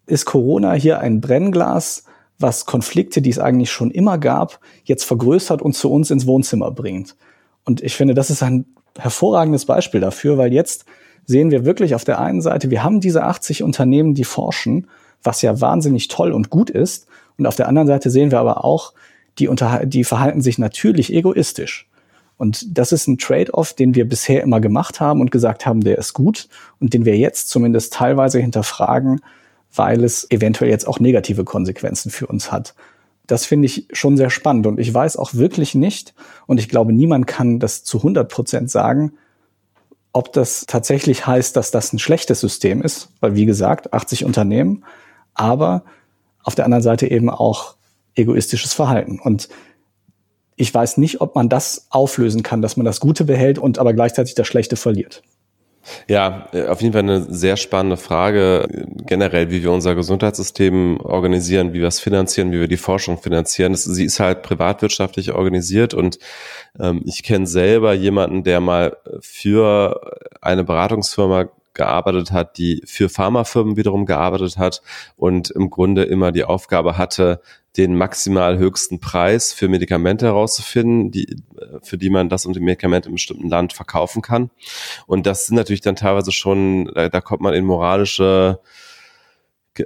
[0.07, 2.05] ist Corona hier ein Brennglas,
[2.37, 6.71] was Konflikte, die es eigentlich schon immer gab, jetzt vergrößert und zu uns ins Wohnzimmer
[6.71, 7.15] bringt.
[7.63, 8.65] Und ich finde, das ist ein
[8.97, 10.85] hervorragendes Beispiel dafür, weil jetzt
[11.25, 14.87] sehen wir wirklich auf der einen Seite, wir haben diese 80 Unternehmen, die forschen,
[15.23, 17.07] was ja wahnsinnig toll und gut ist.
[17.37, 18.93] Und auf der anderen Seite sehen wir aber auch,
[19.39, 19.49] die,
[19.85, 21.89] die verhalten sich natürlich egoistisch.
[22.37, 25.97] Und das ist ein Trade-off, den wir bisher immer gemacht haben und gesagt haben, der
[25.97, 29.21] ist gut und den wir jetzt zumindest teilweise hinterfragen,
[29.73, 32.75] weil es eventuell jetzt auch negative Konsequenzen für uns hat.
[33.27, 36.13] Das finde ich schon sehr spannend und ich weiß auch wirklich nicht
[36.45, 39.13] und ich glaube, niemand kann das zu 100 Prozent sagen,
[40.11, 44.85] ob das tatsächlich heißt, dass das ein schlechtes System ist, weil wie gesagt, 80 Unternehmen,
[45.33, 45.83] aber
[46.43, 47.75] auf der anderen Seite eben auch
[48.15, 49.19] egoistisches Verhalten.
[49.19, 49.49] Und
[50.55, 53.93] ich weiß nicht, ob man das auflösen kann, dass man das Gute behält und aber
[53.93, 55.21] gleichzeitig das Schlechte verliert.
[56.07, 58.67] Ja, äh, auf jeden Fall eine sehr spannende Frage
[59.05, 63.73] generell, wie wir unser Gesundheitssystem organisieren, wie wir es finanzieren, wie wir die Forschung finanzieren.
[63.73, 66.17] Das, sie ist halt privatwirtschaftlich organisiert und
[66.79, 73.77] ähm, ich kenne selber jemanden, der mal für eine Beratungsfirma gearbeitet hat, die für Pharmafirmen
[73.77, 74.81] wiederum gearbeitet hat
[75.15, 77.41] und im Grunde immer die Aufgabe hatte,
[77.77, 81.35] den maximal höchsten Preis für Medikamente herauszufinden, die,
[81.81, 84.49] für die man das und die Medikamente im bestimmten Land verkaufen kann.
[85.07, 88.59] Und das sind natürlich dann teilweise schon, da, da kommt man in moralische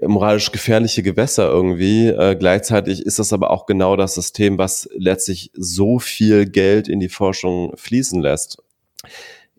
[0.05, 2.07] moralisch gefährliche Gewässer irgendwie.
[2.07, 6.99] Äh, gleichzeitig ist das aber auch genau das System, was letztlich so viel Geld in
[6.99, 8.61] die Forschung fließen lässt.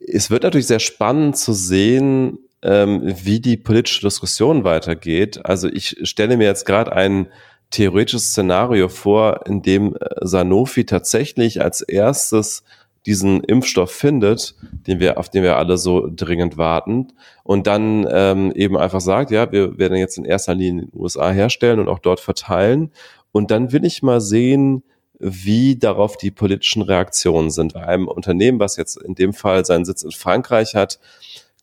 [0.01, 5.45] Es wird natürlich sehr spannend zu sehen, ähm, wie die politische Diskussion weitergeht.
[5.45, 7.29] Also ich stelle mir jetzt gerade einen
[7.71, 12.65] theoretisches Szenario vor, in dem äh, Sanofi tatsächlich als erstes
[13.07, 14.55] diesen Impfstoff findet,
[14.87, 17.09] den wir, auf den wir alle so dringend warten,
[17.45, 21.01] und dann ähm, eben einfach sagt, ja, wir werden jetzt in erster Linie in den
[21.01, 22.93] USA herstellen und auch dort verteilen.
[23.33, 24.83] Und dann will ich mal sehen,
[25.21, 27.75] wie darauf die politischen Reaktionen sind.
[27.75, 30.99] Bei einem Unternehmen, was jetzt in dem Fall seinen Sitz in Frankreich hat,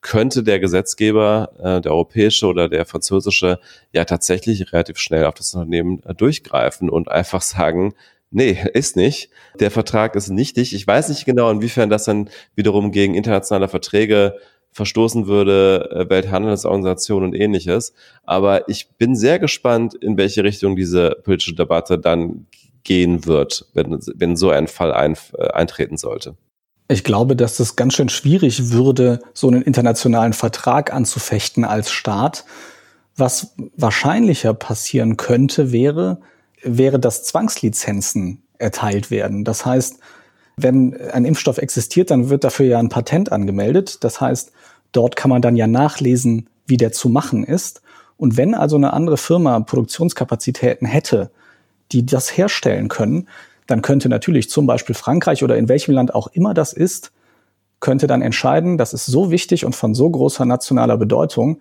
[0.01, 3.59] könnte der Gesetzgeber, äh, der europäische oder der französische,
[3.91, 7.93] ja tatsächlich relativ schnell auf das Unternehmen äh, durchgreifen und einfach sagen,
[8.29, 9.29] nee, ist nicht.
[9.59, 10.73] Der Vertrag ist nichtig.
[10.73, 14.37] Ich weiß nicht genau, inwiefern das dann wiederum gegen internationale Verträge
[14.71, 17.93] verstoßen würde, äh, Welthandelsorganisation und ähnliches.
[18.23, 22.45] Aber ich bin sehr gespannt, in welche Richtung diese politische Debatte dann
[22.87, 26.35] gehen wird, wenn, wenn so ein Fall ein, äh, eintreten sollte.
[26.87, 32.45] Ich glaube, dass es ganz schön schwierig würde, so einen internationalen Vertrag anzufechten als Staat.
[33.17, 36.21] Was wahrscheinlicher passieren könnte, wäre,
[36.63, 39.43] wäre, dass Zwangslizenzen erteilt werden.
[39.43, 39.99] Das heißt,
[40.55, 44.03] wenn ein Impfstoff existiert, dann wird dafür ja ein Patent angemeldet.
[44.03, 44.53] Das heißt,
[44.93, 47.81] dort kann man dann ja nachlesen, wie der zu machen ist.
[48.15, 51.31] Und wenn also eine andere Firma Produktionskapazitäten hätte,
[51.91, 53.27] die das herstellen können,
[53.67, 57.11] dann könnte natürlich zum Beispiel Frankreich oder in welchem Land auch immer das ist,
[57.79, 61.59] könnte dann entscheiden, das ist so wichtig und von so großer nationaler Bedeutung,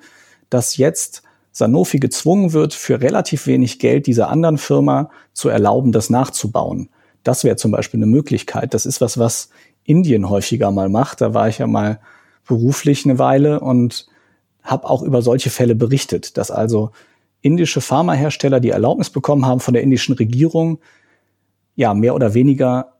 [0.48, 1.22] dass jetzt
[1.52, 6.90] Sanofi gezwungen wird, für relativ wenig Geld dieser anderen Firma zu erlauben, das nachzubauen.
[7.22, 8.72] Das wäre zum Beispiel eine Möglichkeit.
[8.72, 9.50] Das ist was, was
[9.84, 11.20] Indien häufiger mal macht.
[11.20, 11.98] Da war ich ja mal
[12.46, 14.06] beruflich eine Weile und
[14.62, 16.90] habe auch über solche Fälle berichtet, dass also
[17.46, 20.78] indische Pharmahersteller die Erlaubnis bekommen haben von der indischen Regierung,
[21.76, 22.94] ja, mehr oder weniger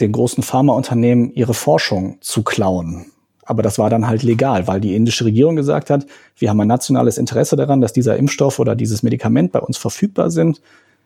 [0.00, 3.06] den großen Pharmaunternehmen ihre Forschung zu klauen.
[3.44, 6.06] Aber das war dann halt legal, weil die indische Regierung gesagt hat,
[6.36, 10.30] wir haben ein nationales Interesse daran, dass dieser Impfstoff oder dieses Medikament bei uns verfügbar
[10.30, 10.60] sind.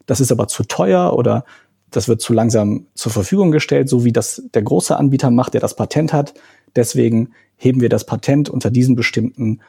[0.07, 1.45] Das ist aber zu teuer oder
[1.91, 5.61] das wird zu langsam zur Verfügung gestellt, so wie das der große Anbieter macht, der
[5.61, 6.35] das Patent hat.
[6.77, 9.61] Deswegen heben wir das Patent unter diesen bestimmten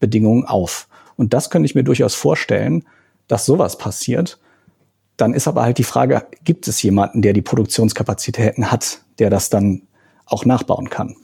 [0.00, 0.88] Bedingungen auf.
[1.18, 2.84] Und das könnte ich mir durchaus vorstellen,
[3.26, 4.38] dass sowas passiert.
[5.18, 9.50] Dann ist aber halt die Frage, gibt es jemanden, der die Produktionskapazitäten hat, der das
[9.50, 9.82] dann
[10.24, 11.16] auch nachbauen kann?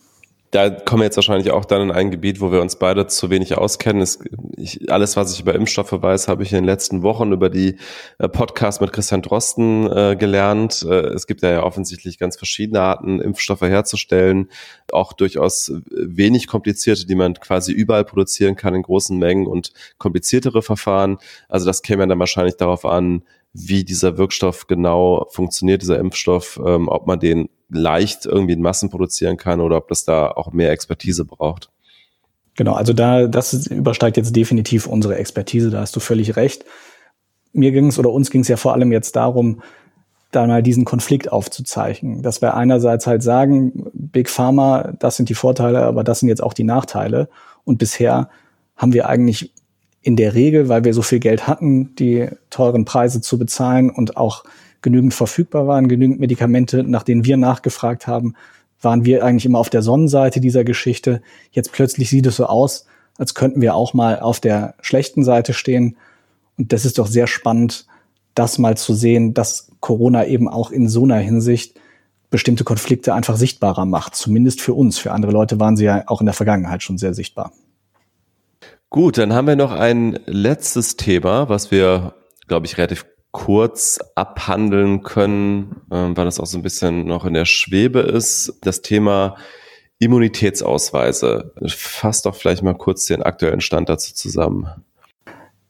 [0.54, 3.28] Da kommen wir jetzt wahrscheinlich auch dann in ein Gebiet, wo wir uns beide zu
[3.28, 4.00] wenig auskennen.
[4.00, 4.20] Es,
[4.56, 7.76] ich, alles, was ich über Impfstoffe weiß, habe ich in den letzten Wochen über die
[8.18, 10.86] äh, Podcasts mit Christian Drosten äh, gelernt.
[10.88, 14.48] Äh, es gibt ja, ja offensichtlich ganz verschiedene Arten, Impfstoffe herzustellen,
[14.92, 20.62] auch durchaus wenig komplizierte, die man quasi überall produzieren kann in großen Mengen und kompliziertere
[20.62, 21.18] Verfahren.
[21.48, 23.24] Also das käme dann wahrscheinlich darauf an,
[23.54, 28.90] wie dieser Wirkstoff genau funktioniert, dieser Impfstoff, ähm, ob man den leicht irgendwie in Massen
[28.90, 31.70] produzieren kann oder ob das da auch mehr Expertise braucht.
[32.56, 36.64] Genau, also da, das übersteigt jetzt definitiv unsere Expertise, da hast du völlig recht.
[37.52, 39.62] Mir ging es oder uns ging es ja vor allem jetzt darum,
[40.30, 42.22] da mal diesen Konflikt aufzuzeichnen.
[42.22, 46.42] Dass wir einerseits halt sagen, Big Pharma, das sind die Vorteile, aber das sind jetzt
[46.42, 47.28] auch die Nachteile.
[47.64, 48.28] Und bisher
[48.76, 49.52] haben wir eigentlich
[50.02, 54.16] in der Regel, weil wir so viel Geld hatten, die teuren Preise zu bezahlen und
[54.16, 54.44] auch
[54.84, 58.34] genügend verfügbar waren, genügend Medikamente, nach denen wir nachgefragt haben,
[58.80, 61.22] waren wir eigentlich immer auf der Sonnenseite dieser Geschichte.
[61.50, 62.86] Jetzt plötzlich sieht es so aus,
[63.18, 65.96] als könnten wir auch mal auf der schlechten Seite stehen.
[66.56, 67.86] Und das ist doch sehr spannend,
[68.34, 71.80] das mal zu sehen, dass Corona eben auch in so einer Hinsicht
[72.30, 74.14] bestimmte Konflikte einfach sichtbarer macht.
[74.14, 74.98] Zumindest für uns.
[74.98, 77.52] Für andere Leute waren sie ja auch in der Vergangenheit schon sehr sichtbar.
[78.90, 82.14] Gut, dann haben wir noch ein letztes Thema, was wir,
[82.46, 87.34] glaube ich, relativ kurz abhandeln können, äh, weil das auch so ein bisschen noch in
[87.34, 88.54] der Schwebe ist.
[88.62, 89.36] Das Thema
[89.98, 91.52] Immunitätsausweise.
[91.66, 94.68] Fass doch vielleicht mal kurz den aktuellen Stand dazu zusammen.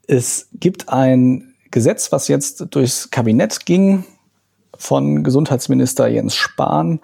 [0.06, 4.04] Es gibt ein Gesetz, was jetzt durchs Kabinett ging
[4.76, 7.00] von Gesundheitsminister Jens Spahn,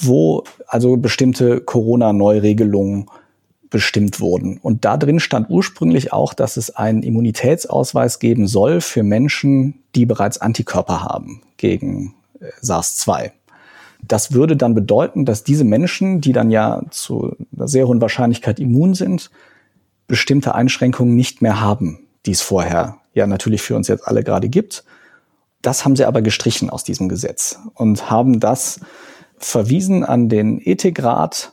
[0.00, 3.10] wo also bestimmte Corona-Neuregelungen
[3.70, 4.58] bestimmt wurden.
[4.58, 10.06] Und da drin stand ursprünglich auch, dass es einen Immunitätsausweis geben soll für Menschen, die
[10.06, 13.32] bereits Antikörper haben gegen äh, SARS-2.
[14.02, 18.60] Das würde dann bedeuten, dass diese Menschen, die dann ja zu einer sehr hohen Wahrscheinlichkeit
[18.60, 19.30] immun sind,
[20.06, 24.48] bestimmte Einschränkungen nicht mehr haben, die es vorher ja natürlich für uns jetzt alle gerade
[24.48, 24.84] gibt.
[25.60, 28.80] Das haben sie aber gestrichen aus diesem Gesetz und haben das
[29.36, 31.52] verwiesen an den Ethikrat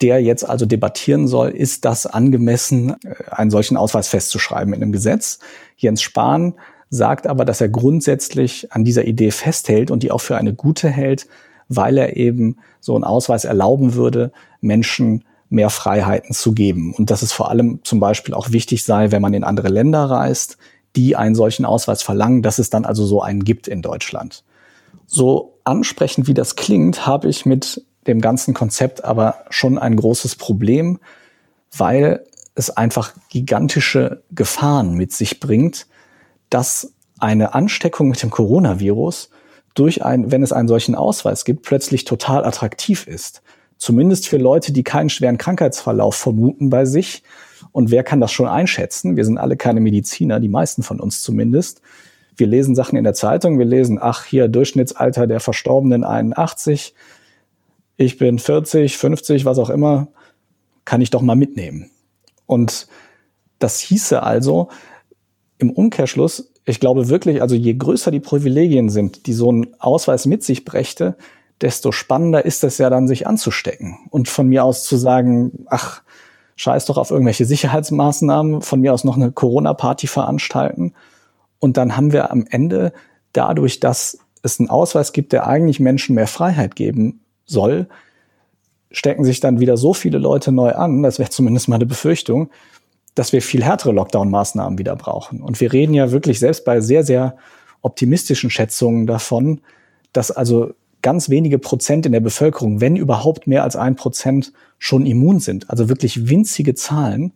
[0.00, 4.92] der jetzt also debattieren soll, ist das angemessen, äh, einen solchen Ausweis festzuschreiben in einem
[4.92, 5.38] Gesetz.
[5.76, 6.54] Jens Spahn
[6.88, 10.88] sagt aber, dass er grundsätzlich an dieser Idee festhält und die auch für eine gute
[10.88, 11.26] hält,
[11.68, 16.94] weil er eben so einen Ausweis erlauben würde, Menschen mehr Freiheiten zu geben.
[16.94, 20.04] Und dass es vor allem zum Beispiel auch wichtig sei, wenn man in andere Länder
[20.04, 20.58] reist,
[20.96, 24.44] die einen solchen Ausweis verlangen, dass es dann also so einen gibt in Deutschland.
[25.06, 30.36] So ansprechend wie das klingt, habe ich mit dem ganzen Konzept aber schon ein großes
[30.36, 30.98] Problem,
[31.76, 32.24] weil
[32.54, 35.86] es einfach gigantische Gefahren mit sich bringt,
[36.48, 39.30] dass eine Ansteckung mit dem Coronavirus
[39.74, 43.42] durch ein, wenn es einen solchen Ausweis gibt, plötzlich total attraktiv ist.
[43.76, 47.22] Zumindest für Leute, die keinen schweren Krankheitsverlauf vermuten bei sich.
[47.72, 49.16] Und wer kann das schon einschätzen?
[49.16, 51.80] Wir sind alle keine Mediziner, die meisten von uns zumindest.
[52.36, 56.94] Wir lesen Sachen in der Zeitung, wir lesen, ach, hier Durchschnittsalter der Verstorbenen 81,
[58.00, 60.08] ich bin 40, 50, was auch immer,
[60.86, 61.90] kann ich doch mal mitnehmen.
[62.46, 62.86] Und
[63.58, 64.68] das hieße also
[65.58, 70.24] im Umkehrschluss, ich glaube wirklich, also je größer die Privilegien sind, die so ein Ausweis
[70.24, 71.16] mit sich brächte,
[71.60, 73.98] desto spannender ist es ja dann, sich anzustecken.
[74.08, 76.02] Und von mir aus zu sagen, ach,
[76.56, 80.94] scheiß doch auf irgendwelche Sicherheitsmaßnahmen, von mir aus noch eine Corona-Party veranstalten.
[81.58, 82.94] Und dann haben wir am Ende
[83.34, 87.20] dadurch, dass es einen Ausweis gibt, der eigentlich Menschen mehr Freiheit geben
[87.50, 87.88] soll,
[88.90, 92.50] stecken sich dann wieder so viele Leute neu an, das wäre zumindest meine Befürchtung,
[93.14, 95.42] dass wir viel härtere Lockdown-Maßnahmen wieder brauchen.
[95.42, 97.36] Und wir reden ja wirklich selbst bei sehr, sehr
[97.82, 99.60] optimistischen Schätzungen davon,
[100.12, 100.72] dass also
[101.02, 105.70] ganz wenige Prozent in der Bevölkerung, wenn überhaupt mehr als ein Prozent, schon immun sind.
[105.70, 107.32] Also wirklich winzige Zahlen.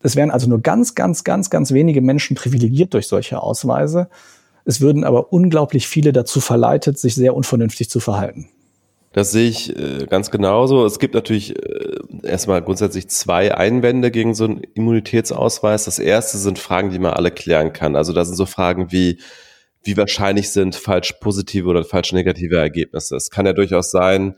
[0.00, 4.08] Es wären also nur ganz, ganz, ganz, ganz wenige Menschen privilegiert durch solche Ausweise.
[4.64, 8.48] Es würden aber unglaublich viele dazu verleitet, sich sehr unvernünftig zu verhalten.
[9.12, 10.84] Das sehe ich äh, ganz genauso.
[10.84, 15.86] Es gibt natürlich äh, erstmal grundsätzlich zwei Einwände gegen so einen Immunitätsausweis.
[15.86, 17.96] Das erste sind Fragen, die man alle klären kann.
[17.96, 19.18] Also da sind so Fragen wie,
[19.82, 23.16] wie wahrscheinlich sind falsch positive oder falsch negative Ergebnisse.
[23.16, 24.34] Es kann ja durchaus sein,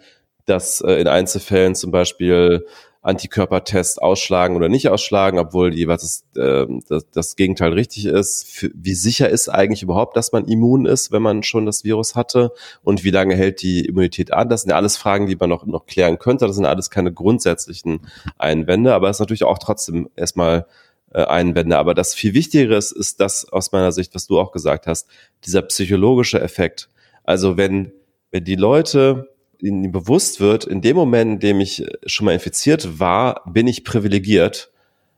[0.46, 2.64] dass äh, in Einzelfällen zum Beispiel
[3.02, 8.46] Antikörpertests ausschlagen oder nicht ausschlagen, obwohl jeweils das, äh, das, das Gegenteil richtig ist.
[8.46, 12.14] Für, wie sicher ist eigentlich überhaupt, dass man immun ist, wenn man schon das Virus
[12.14, 12.52] hatte?
[12.82, 14.50] Und wie lange hält die Immunität an?
[14.50, 16.46] Das sind ja alles Fragen, die man noch, noch klären könnte.
[16.46, 20.66] Das sind alles keine grundsätzlichen Einwände, aber es ist natürlich auch trotzdem erstmal
[21.12, 21.78] äh, Einwände.
[21.78, 25.08] Aber das viel Wichtigere ist, ist das aus meiner Sicht, was du auch gesagt hast,
[25.46, 26.90] dieser psychologische Effekt.
[27.24, 27.92] Also wenn,
[28.30, 29.28] wenn die Leute
[29.62, 33.84] ihnen bewusst wird, in dem Moment, in dem ich schon mal infiziert war, bin ich
[33.84, 34.70] privilegiert,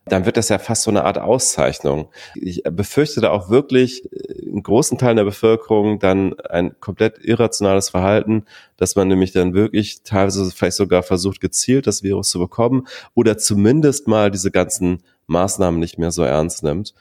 [0.06, 2.08] dann wird das ja fast so eine Art Auszeichnung.
[2.34, 8.44] Ich befürchte da auch wirklich in großen Teilen der Bevölkerung dann ein komplett irrationales Verhalten,
[8.76, 13.38] dass man nämlich dann wirklich teilweise vielleicht sogar versucht, gezielt das Virus zu bekommen oder
[13.38, 16.94] zumindest mal diese ganzen Maßnahmen nicht mehr so ernst nimmt.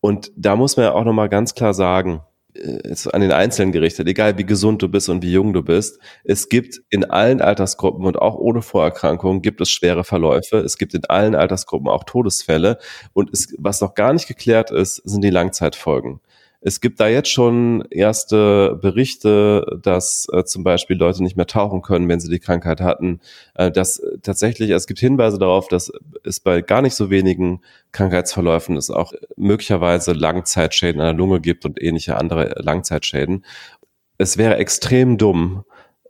[0.00, 2.22] Und da muss man ja auch nochmal ganz klar sagen,
[2.54, 5.98] ist an den Einzelnen gerichtet, egal wie gesund du bist und wie jung du bist.
[6.24, 10.58] Es gibt in allen Altersgruppen und auch ohne Vorerkrankungen gibt es schwere Verläufe.
[10.58, 12.78] Es gibt in allen Altersgruppen auch Todesfälle.
[13.12, 16.20] Und es, was noch gar nicht geklärt ist, sind die Langzeitfolgen.
[16.60, 21.82] Es gibt da jetzt schon erste Berichte, dass äh, zum Beispiel Leute nicht mehr tauchen
[21.82, 23.20] können, wenn sie die Krankheit hatten.
[23.54, 25.92] Äh, dass tatsächlich, es gibt Hinweise darauf, dass
[26.24, 27.60] es bei gar nicht so wenigen
[27.92, 33.44] Krankheitsverläufen es auch möglicherweise Langzeitschäden an der Lunge gibt und ähnliche andere Langzeitschäden.
[34.18, 35.64] Es wäre extrem dumm,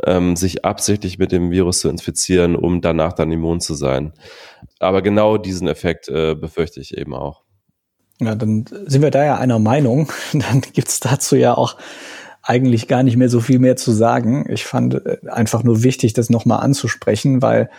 [0.04, 4.14] ähm, sich absichtlich mit dem Virus zu infizieren, um danach dann immun zu sein.
[4.78, 7.47] Aber genau diesen Effekt äh, befürchte ich eben auch.
[8.20, 10.10] Ja, dann sind wir da ja einer Meinung.
[10.32, 11.76] Dann gibt's dazu ja auch
[12.42, 14.46] eigentlich gar nicht mehr so viel mehr zu sagen.
[14.48, 17.70] Ich fand äh, einfach nur wichtig, das nochmal anzusprechen, weil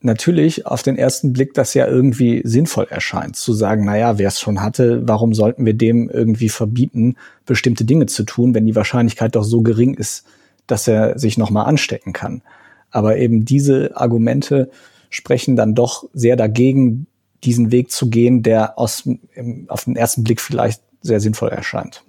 [0.00, 4.40] natürlich auf den ersten Blick das ja irgendwie sinnvoll erscheint, zu sagen, naja, wer es
[4.40, 9.36] schon hatte, warum sollten wir dem irgendwie verbieten, bestimmte Dinge zu tun, wenn die Wahrscheinlichkeit
[9.36, 10.26] doch so gering ist,
[10.66, 12.42] dass er sich nochmal anstecken kann.
[12.90, 14.70] Aber eben diese Argumente
[15.10, 17.06] sprechen dann doch sehr dagegen,
[17.44, 22.02] diesen Weg zu gehen, der aus, im, auf den ersten Blick vielleicht sehr sinnvoll erscheint.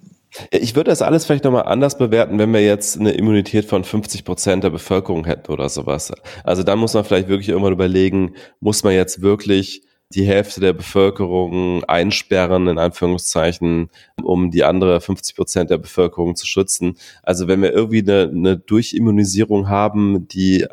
[0.50, 4.24] Ich würde das alles vielleicht nochmal anders bewerten, wenn wir jetzt eine Immunität von 50
[4.24, 6.12] Prozent der Bevölkerung hätten oder sowas.
[6.44, 9.82] Also dann muss man vielleicht wirklich irgendwann überlegen, muss man jetzt wirklich
[10.14, 13.90] die Hälfte der Bevölkerung einsperren, in Anführungszeichen,
[14.22, 16.96] um die andere 50 Prozent der Bevölkerung zu schützen.
[17.22, 20.66] Also wenn wir irgendwie eine, eine Durchimmunisierung haben, die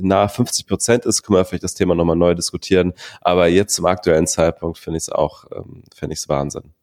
[0.00, 2.92] nahe 50 Prozent ist, können wir vielleicht das Thema nochmal neu diskutieren.
[3.20, 6.74] Aber jetzt zum aktuellen Zeitpunkt finde ich es auch, ähm, finde ich es Wahnsinn.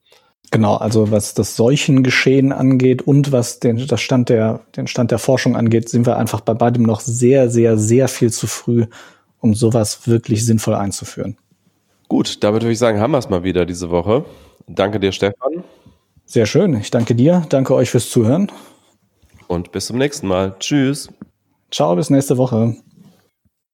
[0.49, 5.19] Genau, also was das Seuchengeschehen angeht und was den, das Stand der, den Stand der
[5.19, 8.85] Forschung angeht, sind wir einfach bei beidem noch sehr, sehr, sehr viel zu früh,
[9.41, 11.37] um sowas wirklich sinnvoll einzuführen.
[12.07, 14.25] Gut, damit würde ich sagen, haben wir es mal wieder diese Woche.
[14.67, 15.63] Danke dir, Stefan.
[16.25, 16.73] Sehr schön.
[16.75, 17.45] Ich danke dir.
[17.49, 18.51] Danke euch fürs Zuhören.
[19.47, 20.55] Und bis zum nächsten Mal.
[20.59, 21.09] Tschüss.
[21.71, 22.75] Ciao, bis nächste Woche.